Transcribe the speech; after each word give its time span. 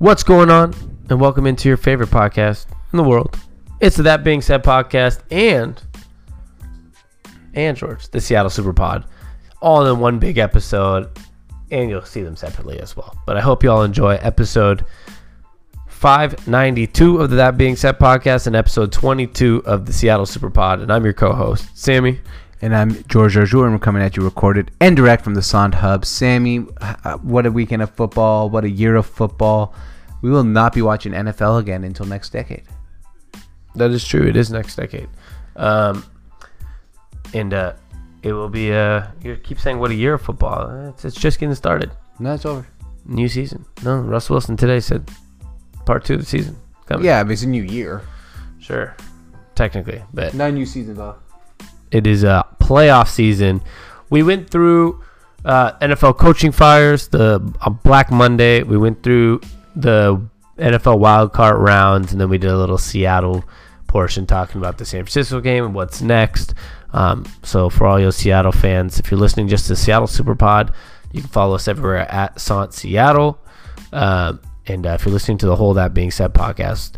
What's 0.00 0.22
going 0.22 0.48
on? 0.48 0.72
And 1.10 1.20
welcome 1.20 1.46
into 1.46 1.68
your 1.68 1.76
favorite 1.76 2.08
podcast 2.08 2.68
in 2.90 2.96
the 2.96 3.04
world. 3.04 3.38
It's 3.80 3.98
the 3.98 4.02
That 4.04 4.24
Being 4.24 4.40
Said 4.40 4.64
podcast 4.64 5.20
and 5.30 5.78
and 7.52 7.76
George, 7.76 8.08
the 8.08 8.18
Seattle 8.18 8.48
Super 8.48 8.72
Pod, 8.72 9.04
all 9.60 9.86
in 9.86 10.00
one 10.00 10.18
big 10.18 10.38
episode, 10.38 11.10
and 11.70 11.90
you'll 11.90 12.00
see 12.00 12.22
them 12.22 12.34
separately 12.34 12.80
as 12.80 12.96
well. 12.96 13.14
But 13.26 13.36
I 13.36 13.42
hope 13.42 13.62
you 13.62 13.70
all 13.70 13.82
enjoy 13.82 14.14
episode 14.22 14.86
592 15.88 17.18
of 17.18 17.28
the 17.28 17.36
That 17.36 17.58
Being 17.58 17.76
Said 17.76 17.98
podcast 17.98 18.46
and 18.46 18.56
episode 18.56 18.92
22 18.92 19.64
of 19.66 19.84
the 19.84 19.92
Seattle 19.92 20.24
Super 20.24 20.48
Pod. 20.48 20.80
And 20.80 20.90
I'm 20.90 21.04
your 21.04 21.12
co-host, 21.12 21.76
Sami. 21.76 22.20
And 22.62 22.74
I'm 22.74 23.04
George 23.04 23.36
Jarjour, 23.36 23.64
and 23.64 23.72
we're 23.72 23.78
coming 23.78 24.02
at 24.02 24.16
you 24.16 24.22
recorded 24.22 24.70
and 24.80 24.94
direct 24.94 25.24
from 25.24 25.34
the 25.34 25.42
SONT 25.42 25.74
Hub. 25.74 26.04
Sami, 26.06 26.58
what 27.22 27.44
a 27.44 27.50
weekend 27.50 27.82
of 27.82 27.90
football. 27.90 28.48
What 28.48 28.64
a 28.64 28.70
year 28.70 28.96
of 28.96 29.04
football. 29.04 29.74
We 30.22 30.30
will 30.30 30.44
not 30.44 30.74
be 30.74 30.82
watching 30.82 31.12
NFL 31.12 31.58
again 31.60 31.84
until 31.84 32.06
next 32.06 32.30
decade. 32.30 32.64
That 33.76 33.90
is 33.90 34.06
true. 34.06 34.26
It 34.26 34.36
is 34.36 34.50
next 34.50 34.76
decade. 34.76 35.08
Um, 35.56 36.04
and 37.32 37.54
uh, 37.54 37.74
it 38.22 38.32
will 38.32 38.48
be, 38.48 38.72
uh, 38.72 39.06
you 39.22 39.36
keep 39.36 39.58
saying 39.60 39.78
what 39.78 39.90
a 39.90 39.94
year 39.94 40.14
of 40.14 40.22
football. 40.22 40.88
It's, 40.90 41.04
it's 41.04 41.16
just 41.16 41.38
getting 41.38 41.54
started. 41.54 41.90
No, 42.18 42.34
it's 42.34 42.44
over. 42.44 42.66
New 43.06 43.28
season. 43.28 43.64
No, 43.84 43.98
Russ 44.00 44.28
Wilson 44.28 44.56
today 44.56 44.80
said 44.80 45.08
part 45.86 46.04
two 46.04 46.14
of 46.14 46.20
the 46.20 46.26
season. 46.26 46.56
Coming. 46.86 47.04
Yeah, 47.06 47.22
but 47.24 47.32
it's 47.32 47.42
a 47.42 47.48
new 47.48 47.62
year. 47.62 48.02
Sure. 48.58 48.94
Technically. 49.54 50.02
But 50.12 50.34
Nine 50.34 50.54
new 50.54 50.66
seasons 50.66 50.98
off. 50.98 51.16
it 51.90 52.06
is 52.06 52.24
a 52.24 52.44
playoff 52.60 53.08
season. 53.08 53.62
We 54.10 54.22
went 54.22 54.50
through 54.50 55.02
uh, 55.44 55.72
NFL 55.78 56.18
coaching 56.18 56.52
fires, 56.52 57.08
the 57.08 57.40
uh, 57.62 57.70
Black 57.70 58.10
Monday. 58.10 58.62
We 58.62 58.76
went 58.76 59.02
through 59.02 59.40
the 59.82 60.20
NFL 60.58 60.98
wildcard 60.98 61.58
rounds, 61.58 62.12
and 62.12 62.20
then 62.20 62.28
we 62.28 62.38
did 62.38 62.50
a 62.50 62.56
little 62.58 62.78
Seattle 62.78 63.44
portion 63.86 64.26
talking 64.26 64.60
about 64.60 64.78
the 64.78 64.84
San 64.84 65.02
Francisco 65.04 65.40
game 65.40 65.64
and 65.64 65.74
what's 65.74 66.00
next. 66.02 66.54
Um, 66.92 67.24
so 67.42 67.70
for 67.70 67.86
all 67.86 67.98
your 68.00 68.12
Seattle 68.12 68.52
fans, 68.52 68.98
if 68.98 69.10
you're 69.10 69.20
listening 69.20 69.48
just 69.48 69.66
to 69.68 69.76
Seattle 69.76 70.06
Super 70.06 70.34
Pod, 70.34 70.72
you 71.12 71.20
can 71.22 71.30
follow 71.30 71.54
us 71.56 71.66
everywhere 71.68 72.10
at 72.10 72.40
SONT 72.40 72.72
Seattle. 72.74 73.38
Um, 73.92 74.40
and 74.66 74.86
uh, 74.86 74.90
if 74.90 75.04
you're 75.04 75.12
listening 75.12 75.38
to 75.38 75.46
the 75.46 75.56
whole 75.56 75.74
That 75.74 75.94
Being 75.94 76.10
Said 76.12 76.32
podcast, 76.34 76.92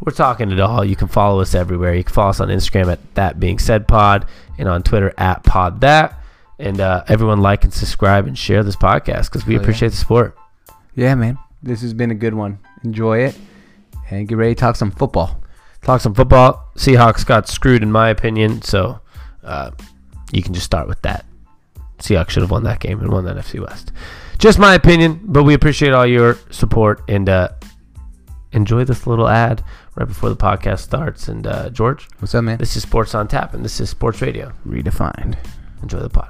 we're 0.00 0.12
talking 0.12 0.50
it 0.50 0.60
all. 0.60 0.84
You 0.84 0.96
can 0.96 1.08
follow 1.08 1.40
us 1.40 1.54
everywhere. 1.54 1.94
You 1.94 2.04
can 2.04 2.12
follow 2.12 2.30
us 2.30 2.40
on 2.40 2.48
Instagram 2.48 2.92
at 2.92 3.14
That 3.14 3.40
Being 3.40 3.58
Said 3.58 3.88
Pod 3.88 4.26
and 4.58 4.68
on 4.68 4.82
Twitter 4.82 5.14
at 5.16 5.44
Pod 5.44 5.80
That. 5.80 6.18
And 6.58 6.80
uh, 6.80 7.04
everyone 7.08 7.40
like 7.40 7.64
and 7.64 7.72
subscribe 7.72 8.26
and 8.26 8.36
share 8.38 8.62
this 8.62 8.76
podcast 8.76 9.24
because 9.30 9.46
we 9.46 9.54
Oh, 9.54 9.56
yeah. 9.58 9.62
appreciate 9.62 9.88
the 9.90 9.96
support. 9.96 10.36
Yeah, 10.94 11.14
man. 11.14 11.38
This 11.64 11.80
has 11.80 11.94
been 11.94 12.10
a 12.10 12.14
good 12.14 12.34
one. 12.34 12.58
Enjoy 12.84 13.18
it. 13.18 13.36
And 14.10 14.28
get 14.28 14.36
ready 14.36 14.54
to 14.54 14.60
talk 14.60 14.76
some 14.76 14.90
football. 14.90 15.42
Talk 15.82 16.00
some 16.02 16.14
football. 16.14 16.70
Seahawks 16.76 17.24
got 17.24 17.48
screwed 17.48 17.82
in 17.82 17.90
my 17.90 18.10
opinion, 18.10 18.60
so 18.62 19.00
uh, 19.42 19.70
you 20.30 20.42
can 20.42 20.52
just 20.52 20.66
start 20.66 20.86
with 20.88 21.00
that. 21.02 21.24
Seahawks 21.98 22.30
should 22.30 22.42
have 22.42 22.50
won 22.50 22.64
that 22.64 22.80
game 22.80 23.00
and 23.00 23.10
won 23.10 23.24
that 23.24 23.36
NFC 23.36 23.60
West. 23.60 23.92
Just 24.38 24.58
my 24.58 24.74
opinion, 24.74 25.20
but 25.24 25.44
we 25.44 25.54
appreciate 25.54 25.92
all 25.94 26.06
your 26.06 26.36
support 26.50 27.02
and 27.08 27.28
uh, 27.28 27.48
enjoy 28.52 28.84
this 28.84 29.06
little 29.06 29.28
ad 29.28 29.64
right 29.94 30.06
before 30.08 30.28
the 30.28 30.36
podcast 30.36 30.80
starts. 30.80 31.28
And 31.28 31.46
uh, 31.46 31.70
George, 31.70 32.08
What's 32.18 32.34
up, 32.34 32.44
man? 32.44 32.58
this 32.58 32.76
is 32.76 32.82
Sports 32.82 33.14
on 33.14 33.26
Tap, 33.26 33.54
and 33.54 33.64
this 33.64 33.80
is 33.80 33.88
Sports 33.88 34.20
Radio. 34.20 34.52
Redefined. 34.66 35.36
Enjoy 35.82 36.00
the 36.00 36.10
pod. 36.10 36.28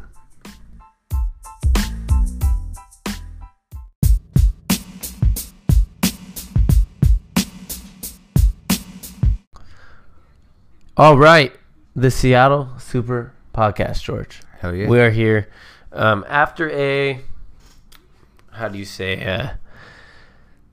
All 10.97 11.19
right, 11.19 11.53
the 11.97 12.10
Seattle 12.10 12.69
Super 12.78 13.32
Podcast, 13.53 14.03
George. 14.03 14.41
Hell 14.60 14.75
yeah. 14.75 14.88
We 14.88 15.00
are 15.00 15.10
here 15.10 15.49
um, 15.93 16.25
after 16.28 16.71
a, 16.71 17.21
how 18.53 18.69
do 18.69 18.78
you 18.78 18.84
say, 18.84 19.25
uh, 19.25 19.55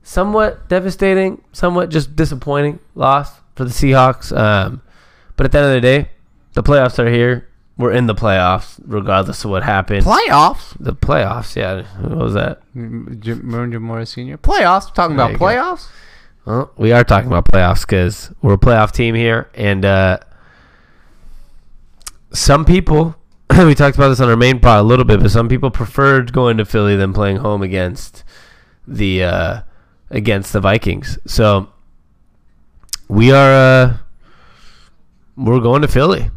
somewhat 0.04 0.68
devastating, 0.68 1.42
somewhat 1.52 1.88
just 1.90 2.14
disappointing 2.14 2.78
loss 2.94 3.40
for 3.56 3.64
the 3.64 3.70
Seahawks. 3.70 4.36
Um, 4.36 4.82
but 5.36 5.46
at 5.46 5.52
the 5.52 5.58
end 5.58 5.66
of 5.68 5.72
the 5.74 5.80
day, 5.80 6.10
the 6.52 6.62
playoffs 6.62 7.00
are 7.00 7.10
here. 7.10 7.48
We're 7.76 7.90
in 7.92 8.06
the 8.06 8.14
playoffs, 8.14 8.80
regardless 8.86 9.44
of 9.44 9.50
what 9.50 9.64
happened. 9.64 10.04
Playoffs? 10.06 10.76
the 10.78 10.92
playoffs, 10.94 11.56
yeah. 11.56 11.82
What 12.00 12.16
was 12.18 12.34
that? 12.34 12.60
Jim 12.74 13.40
Mora 13.82 14.06
Sr.? 14.06 14.38
Playoffs? 14.38 14.94
Talking 14.94 15.16
There 15.16 15.26
about 15.34 15.40
playoffs? 15.40 15.88
go. 15.88 15.94
Well, 16.44 16.72
we 16.76 16.92
are 16.92 17.04
talking 17.04 17.28
about 17.28 17.46
playoffs 17.46 17.82
because 17.82 18.32
we're 18.42 18.54
a 18.54 18.58
playoff 18.58 18.90
team 18.92 19.14
here, 19.14 19.48
and 19.54 19.84
uh, 19.84 20.18
some 22.32 22.64
people 22.64 23.16
we 23.58 23.74
talked 23.74 23.96
about 23.96 24.08
this 24.08 24.20
on 24.20 24.28
our 24.28 24.36
main 24.36 24.60
pod 24.60 24.80
a 24.80 24.82
little 24.82 25.04
bit, 25.04 25.20
but 25.20 25.30
some 25.30 25.48
people 25.48 25.70
preferred 25.70 26.32
going 26.32 26.56
to 26.56 26.64
Philly 26.64 26.96
than 26.96 27.12
playing 27.12 27.36
home 27.38 27.62
against 27.62 28.24
the 28.86 29.22
uh, 29.24 29.60
against 30.10 30.52
the 30.52 30.60
Vikings. 30.60 31.18
So 31.26 31.68
we 33.08 33.30
are 33.30 33.52
uh, 33.52 33.96
we're 35.36 35.60
going 35.60 35.82
to 35.82 35.88
Philly, 35.88 36.30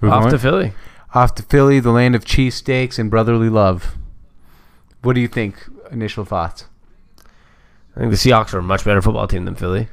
We're 0.00 0.10
off 0.10 0.22
going? 0.22 0.32
to 0.32 0.38
Philly. 0.38 0.72
Off 1.12 1.34
to 1.36 1.42
Philly, 1.42 1.80
the 1.80 1.90
land 1.90 2.14
of 2.14 2.24
cheesesteaks 2.24 2.98
and 2.98 3.10
brotherly 3.10 3.48
love. 3.48 3.96
What 5.02 5.14
do 5.14 5.20
you 5.20 5.28
think? 5.28 5.56
Initial 5.90 6.24
thoughts? 6.24 6.66
I 7.96 8.00
think 8.00 8.10
the 8.12 8.16
Seahawks 8.16 8.54
are 8.54 8.58
a 8.58 8.62
much 8.62 8.84
better 8.84 9.02
football 9.02 9.26
team 9.26 9.44
than 9.44 9.54
Philly. 9.54 9.88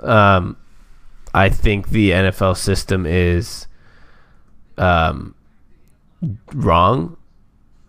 Um, 0.00 0.56
I 1.34 1.48
think 1.48 1.90
the 1.90 2.10
NFL 2.10 2.56
system 2.56 3.06
is 3.06 3.66
um, 4.76 5.34
wrong. 6.54 7.16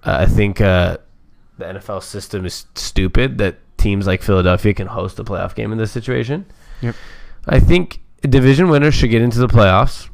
Uh, 0.04 0.18
I 0.22 0.26
think 0.26 0.62
uh, 0.62 0.98
the 1.58 1.66
NFL 1.66 2.04
system 2.04 2.46
is 2.46 2.66
stupid 2.76 3.38
that 3.40 3.58
teams 3.78 4.08
like 4.08 4.22
Philadelphia 4.22 4.74
can 4.74 4.88
host 4.88 5.20
a 5.20 5.24
playoff 5.24 5.56
game 5.56 5.72
in 5.72 5.78
this 5.78 5.92
situation. 5.92 6.46
Yep. 6.82 6.96
I 7.48 7.60
think 7.60 8.02
division 8.22 8.70
winners 8.70 8.94
should 8.94 9.10
get 9.10 9.22
into 9.22 9.40
the 9.40 9.48
playoffs, 9.48 10.10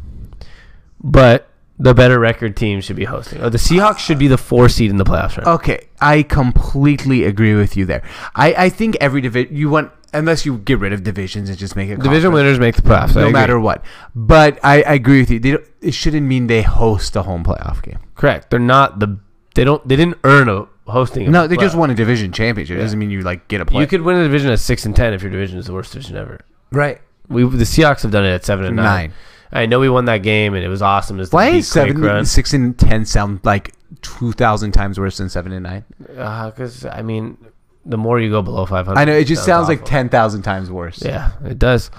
but 1.04 1.50
the 1.78 1.94
better 1.94 2.20
record 2.20 2.56
team 2.56 2.82
should 2.82 2.96
be 2.96 3.06
hosting. 3.06 3.42
Or 3.42 3.50
the 3.50 3.58
Seahawks 3.58 4.00
should 4.00 4.20
be 4.20 4.28
the 4.28 4.38
four 4.38 4.70
seed 4.70 4.90
in 4.90 4.98
the 4.98 5.04
playoffs. 5.04 5.38
Right? 5.38 5.48
Okay, 5.48 5.88
I 6.00 6.24
completely 6.24 7.24
agree 7.26 7.56
with 7.56 7.76
you 7.76 7.86
there. 7.86 8.04
I, 8.36 8.54
I 8.54 8.70
think 8.70 8.98
every 9.02 9.22
division 9.22 9.56
you 9.56 9.70
want 9.70 9.92
unless 10.14 10.46
you 10.46 10.58
get 10.60 10.80
rid 10.80 10.94
of 10.94 11.04
divisions 11.04 11.50
and 11.50 11.58
just 11.58 11.76
make 11.76 11.90
it 11.90 12.00
Division 12.00 12.32
winners 12.32 12.58
make 12.58 12.76
the 12.76 12.82
playoffs. 12.82 13.16
No 13.16 13.30
matter 13.30 13.60
what. 13.60 13.84
But 14.16 14.60
I, 14.64 14.82
I 14.84 14.94
agree 14.94 15.20
with 15.20 15.30
you. 15.30 15.40
They 15.40 15.52
don't, 15.52 15.66
it 15.82 15.94
shouldn't 15.94 16.26
mean 16.26 16.48
they 16.48 16.62
host 16.62 17.16
a 17.16 17.24
home 17.24 17.44
playoff 17.44 17.84
game. 17.84 18.00
Correct. 18.16 18.50
They're 18.50 18.60
not 18.60 19.00
the. 19.00 19.20
They 19.54 19.64
don't. 19.64 19.86
They 19.88 19.96
didn't 19.96 20.18
earn 20.24 20.50
a 20.50 20.68
hosting. 20.88 21.28
of 21.28 21.34
No, 21.34 21.44
a 21.44 21.48
they 21.48 21.58
just 21.58 21.76
won 21.76 21.90
a 21.90 21.96
division 21.96 22.32
championship. 22.32 22.78
It 22.78 22.82
doesn't 22.82 22.98
mean 23.00 23.10
you 23.10 23.22
like 23.22 23.48
get 23.48 23.62
a 23.62 23.66
play. 23.66 23.82
You 23.82 23.88
could 23.88 24.02
win 24.02 24.18
a 24.18 24.24
division 24.24 24.52
at 24.52 24.60
six 24.60 24.86
and 24.86 24.96
ten 24.96 25.14
if 25.14 25.22
your 25.22 25.32
division 25.32 25.60
is 25.60 25.68
the 25.68 25.74
worst 25.74 25.94
division 25.94 26.16
ever. 26.18 26.40
right 26.72 27.02
We 27.28 27.44
the 27.44 27.64
Seahawks 27.66 28.02
have 28.04 28.12
done 28.12 28.26
it 28.26 28.34
at 28.34 28.46
seven 28.46 28.66
and 28.66 28.76
nine. 28.76 28.86
nine. 28.86 29.14
I 29.56 29.66
know 29.66 29.80
we 29.80 29.90
won 29.90 30.06
that 30.06 30.20
game 30.24 30.54
and 30.54 30.64
it 30.64 30.68
was 30.68 30.82
awesome. 30.82 31.20
As 31.20 31.30
the 31.30 31.36
Why 31.36 31.50
is 31.50 31.68
seven, 31.68 32.02
run. 32.02 32.26
six, 32.26 32.54
and 32.54 32.78
ten 32.78 33.06
sound 33.06 33.40
like 33.44 33.74
two 34.02 34.32
thousand 34.34 34.74
times 34.74 35.00
worse 35.00 35.18
than 35.18 35.30
seven 35.30 35.52
and 35.52 35.64
nine? 35.64 35.86
Because 36.00 36.86
I 36.86 37.02
mean, 37.02 37.38
the 37.86 37.98
more 37.98 38.20
you 38.20 38.30
go 38.30 38.42
below 38.42 38.66
five 38.66 38.86
hundred, 38.86 39.00
I 39.00 39.06
know 39.06 39.14
it 39.14 39.26
just 39.26 39.46
sounds 39.46 39.68
like 39.68 39.86
ten 39.86 40.10
thousand 40.10 40.42
times 40.44 40.70
worse. 40.70 41.02
Yeah, 41.04 41.32
it 41.46 41.58
does. 41.58 41.90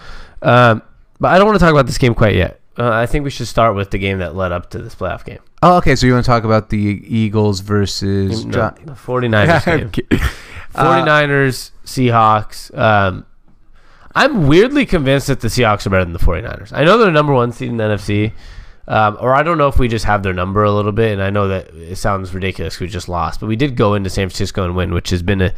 Um, 0.43 0.83
but 1.19 1.29
I 1.33 1.39
don't 1.39 1.47
want 1.47 1.59
to 1.59 1.65
talk 1.65 1.73
about 1.73 1.87
this 1.87 1.99
game 1.99 2.15
quite 2.15 2.35
yet. 2.35 2.61
Uh, 2.79 2.91
I 2.91 3.07
think 3.07 3.25
we 3.25 3.31
should 3.31 3.47
start 3.49 3.75
with 3.75 3.91
the 3.91 3.97
game 3.99 4.19
that 4.19 4.35
led 4.37 4.53
up 4.53 4.69
to 4.71 4.79
this 4.79 4.95
playoff 4.95 5.25
game. 5.25 5.39
Oh, 5.63 5.79
okay. 5.79 5.97
So 5.97 6.07
you 6.07 6.13
want 6.13 6.27
to 6.27 6.31
talk 6.31 6.45
about 6.45 6.69
the 6.69 6.77
Eagles 6.77 7.61
versus 7.61 8.45
No, 8.45 8.53
John? 8.53 8.79
the 8.85 8.93
49ers 8.93 9.65
game. 9.79 9.87
Okay. 9.87 10.03
49ers, 10.75 11.71
Seahawks. 11.87 12.77
Um, 12.79 13.25
I'm 14.17 14.47
weirdly 14.47 14.87
convinced 14.87 15.27
that 15.27 15.41
the 15.41 15.49
Seahawks 15.49 15.87
are 15.87 15.91
better 15.91 16.05
than 16.05 16.15
the 16.15 16.19
49ers. 16.19 16.73
I 16.73 16.85
know 16.85 16.97
they're 16.97 17.13
number 17.13 17.35
one 17.35 17.53
seed 17.53 17.69
in 17.69 17.77
the 17.77 17.85
NFC, 17.85 18.33
um, 18.89 19.19
or 19.21 19.35
I 19.35 19.43
don't 19.43 19.59
know 19.59 19.69
if 19.69 19.79
we 19.79 19.89
just 19.89 20.07
have 20.07 20.23
their 20.23 20.33
number 20.33 20.65
a 20.65 20.73
little 20.73 20.91
bit. 20.91 21.13
And 21.13 21.23
I 21.23 21.29
know 21.29 21.49
that 21.49 21.69
it 21.75 21.97
sounds 21.97 22.33
ridiculous. 22.33 22.81
We 22.81 22.87
just 22.87 23.11
lost, 23.11 23.41
but 23.41 23.47
we 23.47 23.57
did 23.57 23.77
go 23.77 23.93
into 23.93 24.09
San 24.09 24.31
Francisco 24.31 24.65
and 24.65 24.75
win, 24.75 24.95
which 24.95 25.11
has 25.11 25.23
been 25.23 25.43
a 25.43 25.53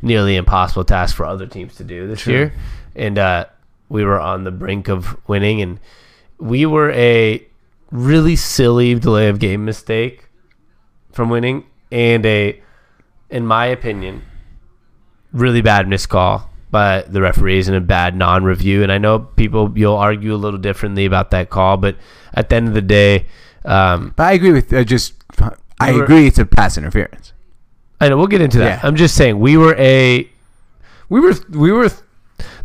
nearly 0.00 0.36
impossible 0.36 0.84
task 0.84 1.16
for 1.16 1.26
other 1.26 1.48
teams 1.48 1.74
to 1.74 1.82
do 1.82 2.06
this 2.06 2.20
True. 2.20 2.32
year. 2.32 2.54
And 2.94 3.18
uh, 3.18 3.46
we 3.88 4.04
were 4.04 4.20
on 4.20 4.44
the 4.44 4.52
brink 4.52 4.88
of 4.88 5.16
winning, 5.28 5.60
and 5.60 5.80
we 6.38 6.66
were 6.66 6.92
a 6.92 7.44
really 7.90 8.36
silly 8.36 8.94
delay 8.94 9.28
of 9.28 9.40
game 9.40 9.64
mistake 9.64 10.28
from 11.10 11.30
winning, 11.30 11.66
and 11.90 12.24
a, 12.24 12.62
in 13.28 13.44
my 13.44 13.66
opinion, 13.66 14.22
really 15.32 15.62
bad 15.62 15.88
missed 15.88 16.08
by 16.74 17.02
the 17.02 17.22
referees 17.22 17.68
and 17.68 17.76
a 17.76 17.80
bad 17.80 18.16
non-review. 18.16 18.82
And 18.82 18.90
I 18.90 18.98
know 18.98 19.20
people 19.20 19.72
you'll 19.76 19.94
argue 19.96 20.34
a 20.34 20.40
little 20.44 20.58
differently 20.58 21.04
about 21.06 21.30
that 21.30 21.48
call, 21.48 21.76
but 21.76 21.94
at 22.34 22.48
the 22.48 22.56
end 22.56 22.66
of 22.68 22.74
the 22.74 22.82
day, 22.82 23.26
um, 23.64 24.12
But 24.16 24.24
I 24.24 24.32
agree 24.32 24.50
with 24.52 24.72
uh, 24.72 24.82
just. 24.84 25.14
I 25.80 25.92
We 25.92 25.98
were- 25.98 26.04
agree 26.04 26.26
it's 26.26 26.38
a 26.38 26.44
pass 26.44 26.76
interference. 26.76 27.32
I 28.00 28.08
know 28.08 28.16
we'll 28.18 28.26
get 28.26 28.40
into 28.42 28.58
that. 28.58 28.82
Yeah. 28.82 28.86
I'm 28.88 28.96
just 28.96 29.14
saying 29.14 29.38
we 29.38 29.56
were 29.56 29.74
a 29.78 30.28
we 31.08 31.20
were 31.20 31.34
we 31.50 31.70
were 31.72 31.88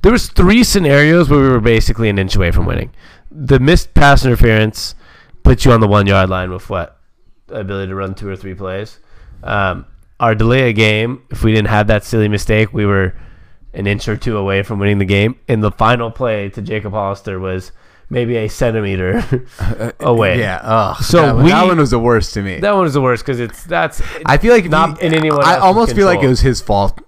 there 0.02 0.12
was 0.12 0.28
three 0.30 0.64
scenarios 0.64 1.30
where 1.30 1.40
we 1.40 1.50
were 1.50 1.60
basically 1.62 2.10
an 2.10 2.18
inch 2.18 2.36
away 2.36 2.52
from 2.52 2.66
winning. 2.66 2.90
The 3.32 3.60
missed 3.60 3.94
pass 3.94 4.26
interference 4.26 4.96
puts 5.44 5.64
you 5.66 5.72
on 5.72 5.80
the 5.82 5.88
one 5.88 6.08
yard 6.08 6.30
line 6.30 6.50
with 6.52 6.70
what 6.70 6.98
ability 7.50 7.90
to 7.90 7.96
run 7.96 8.16
two 8.16 8.28
or 8.28 8.36
three 8.36 8.56
plays. 8.56 9.00
Um, 9.44 9.86
our 10.20 10.36
delay 10.36 10.70
a 10.70 10.74
game, 10.74 11.22
if 11.30 11.44
we 11.44 11.54
didn't 11.54 11.70
have 11.70 11.88
that 11.88 12.04
silly 12.04 12.28
mistake, 12.28 12.74
we 12.74 12.86
were 12.86 13.14
an 13.74 13.88
inch 13.88 14.08
or 14.08 14.18
two 14.18 14.38
away 14.38 14.64
from 14.64 14.80
winning 14.80 14.98
the 15.00 15.06
game. 15.06 15.36
And 15.48 15.64
the 15.64 15.72
final 15.72 16.12
play 16.12 16.50
to 16.50 16.62
Jacob 16.62 16.94
Hollister 16.94 17.40
was 17.40 17.72
maybe 18.10 18.36
a 18.38 18.48
centimeter 18.48 19.18
uh, 19.60 19.64
uh, 19.64 19.92
away. 20.00 20.40
Yeah. 20.40 20.60
Oh, 20.64 20.98
So 21.02 21.22
that, 21.22 21.36
one- 21.36 21.44
we- 21.46 21.52
that 21.52 21.66
one 21.68 21.78
was 21.78 21.92
the 21.92 22.00
worst 22.00 22.34
to 22.34 22.42
me. 22.42 22.60
That 22.60 22.72
one 22.74 22.84
was 22.84 22.94
the 22.94 23.02
worst 23.02 23.24
because 23.24 23.40
it's 23.40 23.64
that's 23.66 24.02
I 24.26 24.38
feel 24.38 24.54
like 24.54 24.66
not 24.66 25.00
he- 25.00 25.08
in 25.08 25.14
anyone 25.14 25.44
I 25.44 25.58
almost 25.58 25.96
feel 25.96 26.06
like 26.08 26.22
it 26.24 26.28
was 26.28 26.42
his 26.42 26.62
fault. 26.62 27.00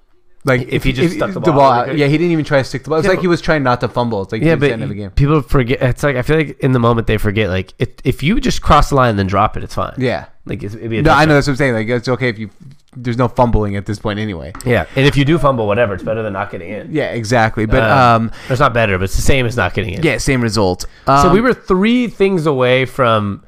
Like 0.44 0.70
If 0.70 0.84
he 0.84 0.92
just 0.92 1.16
stuck 1.18 1.34
the 1.34 1.40
ball 1.40 1.54
ball 1.54 1.72
out, 1.72 1.90
out. 1.90 1.98
Yeah, 1.98 2.08
he 2.08 2.18
didn't 2.18 2.32
even 2.32 2.44
try 2.46 2.58
to 2.58 2.64
stick 2.64 2.84
the 2.84 2.90
ball. 2.90 2.98
It's 2.98 3.06
Yeah, 3.06 3.12
like 3.12 3.20
he 3.22 3.28
was 3.28 3.42
trying 3.42 3.62
not 3.62 3.80
to 3.82 3.88
fumble. 3.88 4.24
It's 4.24 4.32
like 4.32 4.42
yeah, 4.42 4.56
towards 4.56 4.62
the 4.62 4.68
but 4.70 4.74
end 4.74 4.84
of 4.84 4.90
the 4.90 4.96
game. 4.96 5.12
people 5.12 5.42
forget. 5.44 5.84
It's 5.84 6.02
like 6.02 6.16
I 6.16 6.24
feel 6.24 6.36
like 6.38 6.60
in 6.62 6.72
the 6.72 6.80
moment 6.80 7.06
they 7.06 7.18
forget. 7.18 7.50
Like 7.50 7.76
if 7.78 7.90
if 8.04 8.24
you 8.24 8.40
just 8.40 8.62
cross 8.64 8.90
the 8.90 8.96
line 8.96 9.12
and 9.12 9.20
then 9.20 9.28
drop 9.28 9.56
it, 9.56 9.64
it's 9.64 9.76
fine. 9.76 9.94
Yeah. 10.00 10.26
like 10.46 10.64
it'd 10.64 10.90
be 10.90 10.98
a 10.98 11.02
No, 11.04 11.12
I 11.14 11.26
know 11.26 11.36
that's 11.36 11.46
what 11.46 11.52
I'm 11.54 11.58
saying. 11.58 11.74
Like 11.76 11.88
it's 11.90 12.08
okay 12.10 12.30
if 12.30 12.40
you. 12.40 12.50
There's 12.96 13.18
no 13.18 13.30
fumbling 13.30 13.78
at 13.78 13.86
this 13.86 14.00
point 14.00 14.20
anyway. 14.20 14.52
Yeah, 14.66 14.86
and 14.98 15.06
if 15.08 15.16
you 15.16 15.24
do 15.24 15.38
fumble, 15.38 15.66
whatever, 15.66 15.94
it's 15.94 16.04
better 16.04 16.22
than 16.24 16.34
not 16.34 16.52
getting 16.52 16.70
in. 16.72 16.92
Yeah, 16.92 17.12
exactly. 17.12 17.66
But 17.66 17.84
Um, 17.84 18.24
um, 18.28 18.32
it's 18.50 18.60
not 18.60 18.74
better, 18.74 18.98
but 18.98 19.06
it's 19.06 19.16
the 19.16 19.22
same 19.22 19.46
as 19.46 19.56
not 19.56 19.74
getting 19.74 19.94
in. 19.94 20.04
yeah, 20.04 20.18
same 20.18 20.42
result. 20.42 20.82
So 21.06 21.14
Um, 21.14 21.34
we 21.34 21.40
were 21.40 21.54
three 21.54 22.08
things 22.08 22.46
away 22.46 22.84
from 22.86 23.44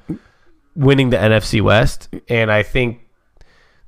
winning 0.75 1.09
the 1.09 1.17
NFC 1.17 1.59
West, 1.61 2.07
and 2.29 2.49
I 2.51 2.63
think 2.63 2.99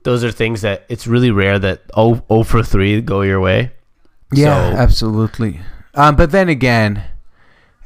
those 0.04 0.24
are 0.24 0.32
things 0.32 0.62
that 0.62 0.84
it's 0.90 1.08
really 1.08 1.32
rare 1.32 1.58
that 1.58 1.82
0, 1.96 2.22
0 2.28 2.44
for 2.44 2.62
three 2.62 3.00
go 3.02 3.22
your 3.22 3.40
way. 3.40 3.72
Yeah, 4.34 4.72
So- 4.72 4.78
absolutely. 4.78 5.62
Um, 5.94 6.16
but 6.18 6.32
then 6.32 6.50
again, 6.50 7.02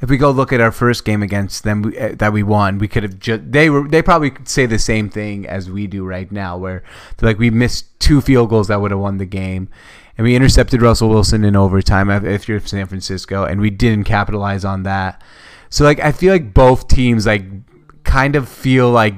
if 0.00 0.08
we 0.10 0.16
go 0.16 0.30
look 0.30 0.52
at 0.52 0.60
our 0.60 0.72
first 0.72 1.04
game 1.04 1.22
against 1.22 1.62
them 1.62 1.82
we, 1.82 1.98
uh, 1.98 2.14
that 2.16 2.32
we 2.32 2.42
won, 2.42 2.78
we 2.78 2.88
could 2.88 3.02
have 3.02 3.18
just 3.18 3.52
they 3.52 3.68
were 3.70 3.86
they 3.88 4.02
probably 4.02 4.30
could 4.30 4.48
say 4.48 4.66
the 4.66 4.78
same 4.78 5.08
thing 5.10 5.46
as 5.46 5.70
we 5.70 5.86
do 5.86 6.04
right 6.04 6.30
now, 6.32 6.56
where 6.56 6.82
they're 7.16 7.28
like 7.30 7.38
we 7.38 7.50
missed 7.50 7.98
two 8.00 8.20
field 8.20 8.48
goals 8.50 8.68
that 8.68 8.80
would 8.80 8.90
have 8.90 9.00
won 9.00 9.18
the 9.18 9.26
game, 9.26 9.68
and 10.16 10.24
we 10.24 10.34
intercepted 10.34 10.82
Russell 10.82 11.08
Wilson 11.10 11.44
in 11.44 11.54
overtime 11.56 12.10
if- 12.10 12.24
if 12.24 12.48
you're 12.48 12.60
San 12.60 12.86
Francisco, 12.86 13.44
and 13.44 13.60
we 13.60 13.70
didn't 13.70 14.04
capitalize 14.04 14.64
on 14.64 14.82
that. 14.84 15.22
So 15.68 15.84
like 15.84 16.00
I 16.00 16.12
feel 16.12 16.32
like 16.32 16.54
both 16.54 16.88
teams 16.88 17.26
like 17.26 17.44
kind 18.04 18.36
of 18.36 18.48
feel 18.48 18.90
like 18.90 19.14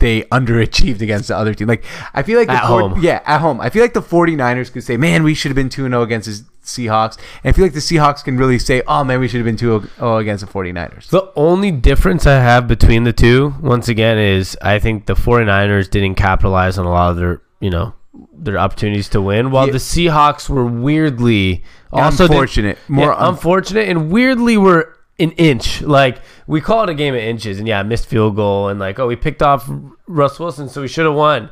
they 0.00 0.22
underachieved 0.24 1.00
against 1.00 1.28
the 1.28 1.36
other 1.36 1.54
team. 1.54 1.66
Like 1.68 1.84
I 2.14 2.22
feel 2.22 2.38
like 2.38 2.48
the 2.48 2.54
At 2.54 2.64
home. 2.64 2.98
yeah, 3.00 3.20
at 3.26 3.40
home. 3.40 3.60
I 3.60 3.68
feel 3.70 3.82
like 3.82 3.94
the 3.94 4.02
49ers 4.02 4.72
could 4.72 4.84
say, 4.84 4.96
"Man, 4.96 5.22
we 5.24 5.34
should 5.34 5.48
have 5.50 5.56
been 5.56 5.68
2-0 5.68 6.02
against 6.02 6.28
the 6.28 6.44
Seahawks." 6.64 7.16
And 7.42 7.50
I 7.50 7.52
feel 7.52 7.64
like 7.64 7.72
the 7.74 7.80
Seahawks 7.80 8.22
can 8.22 8.36
really 8.36 8.58
say, 8.58 8.82
"Oh, 8.86 9.02
man, 9.04 9.18
we 9.20 9.26
should 9.28 9.38
have 9.38 9.44
been 9.46 9.56
2-0 9.56 10.18
against 10.20 10.44
the 10.46 10.50
49ers." 10.52 11.08
The 11.10 11.30
only 11.34 11.70
difference 11.72 12.26
I 12.26 12.34
have 12.40 12.68
between 12.68 13.04
the 13.04 13.12
two, 13.12 13.54
once 13.60 13.88
again, 13.88 14.18
is 14.18 14.56
I 14.62 14.78
think 14.78 15.06
the 15.06 15.14
49ers 15.14 15.88
didn't 15.90 16.14
capitalize 16.14 16.78
on 16.78 16.86
a 16.86 16.90
lot 16.90 17.10
of 17.10 17.16
their, 17.16 17.40
you 17.60 17.70
know, 17.70 17.94
their 18.32 18.58
opportunities 18.58 19.08
to 19.10 19.20
win, 19.20 19.50
while 19.50 19.66
Yeah. 19.66 19.72
the 19.72 19.78
Seahawks 19.78 20.48
were 20.48 20.64
weirdly 20.64 21.64
also 21.92 22.28
did- 22.28 22.76
More 22.88 23.06
yeah, 23.08 23.14
un- 23.16 23.28
unfortunate 23.30 23.88
and 23.88 24.10
weirdly 24.10 24.56
were 24.56 24.94
an 25.18 25.32
inch. 25.32 25.82
Like 25.82 26.20
we 26.46 26.60
call 26.60 26.84
it 26.84 26.90
a 26.90 26.94
game 26.94 27.14
of 27.14 27.20
inches, 27.20 27.58
and 27.58 27.66
yeah, 27.68 27.82
missed 27.82 28.06
field 28.06 28.36
goal, 28.36 28.68
and 28.68 28.78
like 28.80 28.98
oh, 28.98 29.06
we 29.06 29.16
picked 29.16 29.42
off 29.42 29.68
Russ 30.06 30.38
Wilson, 30.38 30.68
so 30.68 30.80
we 30.82 30.88
should 30.88 31.06
have 31.06 31.14
won. 31.14 31.50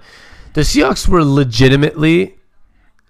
The 0.55 0.63
Seahawks 0.63 1.07
were 1.09 1.25
legitimately 1.25 2.37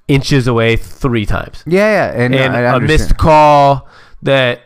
inches 0.09 0.47
away 0.47 0.77
three 0.77 1.27
times, 1.27 1.63
yeah, 1.67 2.13
yeah, 2.15 2.25
and, 2.25 2.35
and 2.35 2.57
I 2.57 2.77
a 2.77 2.81
missed 2.81 3.17
call 3.17 3.89
that 4.23 4.63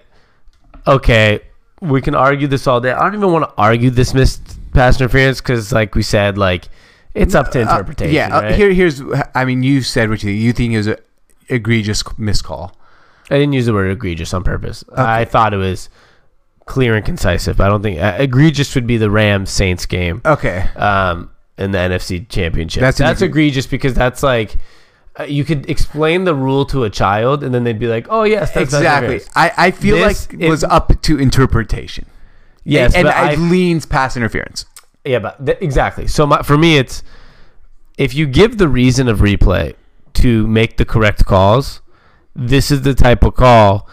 okay, 0.87 1.41
we 1.81 2.01
can 2.01 2.15
argue 2.15 2.47
this 2.47 2.67
all 2.67 2.81
day. 2.81 2.93
I 2.93 3.03
don't 3.05 3.15
even 3.15 3.33
want 3.33 3.49
to 3.49 3.55
argue 3.57 3.91
this 3.91 4.15
missed 4.15 4.59
pass 4.73 5.01
interference 5.01 5.41
because, 5.41 5.73
like 5.73 5.95
we 5.95 6.03
said, 6.03 6.39
like 6.39 6.69
it's 7.15 7.35
up 7.35 7.51
to 7.53 7.59
Uh, 7.59 7.63
interpretation. 7.63 8.15
yeah, 8.15 8.35
uh, 8.37 8.53
here, 8.53 8.73
here's. 8.73 9.03
I 9.35 9.45
mean, 9.45 9.63
you 9.63 9.83
said 9.83 10.11
what 10.11 10.23
you 10.23 10.31
think. 10.31 10.43
You 10.43 10.53
think 10.53 10.73
it 10.75 10.77
was 10.79 10.87
a 10.87 10.99
egregious 11.49 12.03
miscall. 12.19 12.77
I 13.31 13.35
didn't 13.39 13.53
use 13.53 13.67
the 13.67 13.73
word 13.73 13.91
egregious 13.91 14.35
on 14.35 14.43
purpose. 14.45 14.83
I 14.97 15.25
thought 15.25 15.55
it 15.55 15.59
was 15.59 15.89
clear 16.67 16.95
and 16.97 17.05
concise. 17.05 17.47
If 17.49 17.61
I 17.61 17.69
don't 17.69 17.83
think 17.83 18.01
uh, 18.01 18.17
egregious 18.19 18.75
would 18.75 18.87
be 18.87 18.97
the 18.97 19.11
Rams 19.11 19.51
Saints 19.51 19.87
game 19.87 20.21
Okay. 20.25 20.59
um, 20.77 21.31
in 21.59 21.71
the 21.71 21.79
NFC 21.79 22.29
Championship. 22.29 22.81
That's 22.81 22.99
That's, 22.99 23.23
egregious 23.23 23.67
because 23.67 23.95
that's 23.95 24.23
like 24.23 24.57
uh, 25.19 25.25
you 25.25 25.45
could 25.45 25.69
explain 25.69 26.25
the 26.25 26.35
rule 26.35 26.65
to 26.67 26.85
a 26.85 26.91
child 26.91 27.43
and 27.45 27.53
then 27.55 27.65
they'd 27.65 27.79
be 27.79 27.89
like, 27.89 28.07
"Oh 28.11 28.23
yes, 28.25 28.53
that's 28.53 28.73
Exactly. 28.75 29.21
I, 29.35 29.53
I 29.57 29.71
feel 29.71 29.97
This- 29.97 30.31
like 30.33 30.41
it 30.43 30.49
was 30.49 30.65
up 30.65 31.01
to 31.03 31.19
interpretation. 31.19 32.07
Yes, 32.65 32.95
and, 32.95 33.09
and 33.09 33.33
it 33.33 33.39
leans 33.39 33.87
past 33.87 34.17
interference. 34.17 34.67
Yeah, 35.05 35.19
but 35.19 35.45
th- 35.45 35.59
exactly. 35.61 36.07
So 36.07 36.27
my, 36.27 36.43
for 36.43 36.59
me, 36.59 36.77
it's 36.77 37.03
if 37.97 38.15
you 38.15 38.27
give 38.27 38.59
the 38.59 38.69
reason 38.69 39.09
of 39.09 39.19
replay 39.21 39.75
to 40.15 40.47
make 40.47 40.77
the 40.77 40.85
correct 40.85 41.25
calls, 41.25 41.81
this 42.35 42.71
is 42.71 42.83
the 42.83 42.95
type 42.95 43.23
of 43.25 43.35
call 43.35 43.89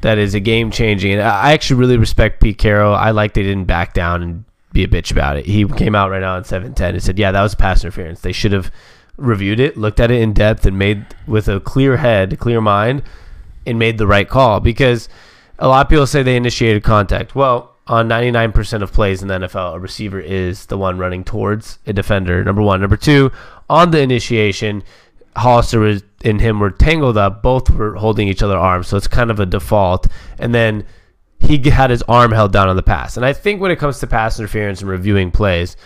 that 0.00 0.18
is 0.18 0.34
a 0.34 0.40
game 0.40 0.70
changing. 0.70 1.12
And 1.12 1.22
I 1.22 1.52
actually 1.52 1.80
really 1.80 1.96
respect 1.96 2.40
Pete 2.40 2.58
Carroll. 2.58 2.94
I 2.94 3.10
like 3.10 3.34
they 3.34 3.42
didn't 3.42 3.64
back 3.64 3.94
down 3.94 4.22
and 4.22 4.44
be 4.72 4.84
a 4.84 4.88
bitch 4.88 5.10
about 5.10 5.36
it. 5.36 5.46
He 5.46 5.64
came 5.66 5.94
out 5.94 6.10
right 6.10 6.20
now 6.20 6.36
on 6.36 6.44
seven 6.44 6.74
ten 6.74 6.94
and 6.94 7.02
said, 7.02 7.18
"Yeah, 7.18 7.32
that 7.32 7.42
was 7.42 7.54
pass 7.54 7.82
interference. 7.82 8.20
They 8.20 8.32
should 8.32 8.52
have 8.52 8.70
reviewed 9.16 9.60
it, 9.60 9.76
looked 9.76 9.98
at 9.98 10.10
it 10.10 10.20
in 10.20 10.32
depth, 10.32 10.66
and 10.66 10.78
made 10.78 11.04
with 11.26 11.48
a 11.48 11.60
clear 11.60 11.96
head, 11.96 12.38
clear 12.38 12.60
mind, 12.60 13.02
and 13.66 13.78
made 13.78 13.98
the 13.98 14.06
right 14.06 14.28
call." 14.28 14.60
Because 14.60 15.08
a 15.58 15.68
lot 15.68 15.86
of 15.86 15.90
people 15.90 16.06
say 16.06 16.22
they 16.22 16.36
initiated 16.36 16.84
contact. 16.84 17.34
Well, 17.34 17.74
on 17.88 18.06
99% 18.06 18.82
of 18.82 18.92
plays 18.92 19.22
in 19.22 19.28
the 19.28 19.34
NFL, 19.34 19.74
a 19.74 19.78
receiver 19.78 20.20
is 20.20 20.66
the 20.66 20.76
one 20.76 20.98
running 20.98 21.24
towards 21.24 21.78
a 21.86 21.92
defender. 21.92 22.44
Number 22.44 22.60
one. 22.60 22.80
Number 22.80 22.98
two, 22.98 23.32
on 23.70 23.90
the 23.90 24.00
initiation, 24.00 24.82
Hollister 25.38 25.80
was, 25.80 26.02
and 26.24 26.40
him 26.40 26.60
were 26.60 26.70
tangled 26.70 27.16
up. 27.16 27.42
Both 27.42 27.70
were 27.70 27.94
holding 27.94 28.28
each 28.28 28.42
other 28.42 28.56
arms, 28.56 28.88
so 28.88 28.96
it's 28.96 29.08
kind 29.08 29.30
of 29.30 29.40
a 29.40 29.46
default. 29.46 30.06
And 30.38 30.54
then 30.54 30.84
he 31.40 31.58
had 31.70 31.90
his 31.90 32.02
arm 32.02 32.32
held 32.32 32.52
down 32.52 32.68
on 32.68 32.76
the 32.76 32.82
pass. 32.82 33.16
And 33.16 33.24
I 33.24 33.32
think 33.32 33.60
when 33.60 33.70
it 33.70 33.78
comes 33.78 34.00
to 34.00 34.06
pass 34.06 34.38
interference 34.38 34.80
and 34.80 34.90
reviewing 34.90 35.30
plays, 35.30 35.76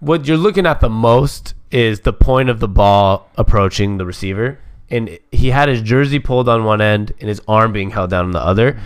what 0.00 0.26
you're 0.26 0.36
looking 0.36 0.66
at 0.66 0.80
the 0.80 0.88
most 0.88 1.54
is 1.70 2.00
the 2.00 2.12
point 2.12 2.48
of 2.48 2.60
the 2.60 2.68
ball 2.68 3.30
approaching 3.36 3.98
the 3.98 4.06
receiver. 4.06 4.58
And 4.90 5.18
he 5.30 5.50
had 5.50 5.68
his 5.68 5.82
jersey 5.82 6.18
pulled 6.18 6.48
on 6.48 6.64
one 6.64 6.80
end 6.80 7.12
and 7.20 7.28
his 7.28 7.40
arm 7.46 7.72
being 7.72 7.90
held 7.90 8.10
down 8.10 8.24
on 8.24 8.30
the 8.32 8.40
other. 8.40 8.80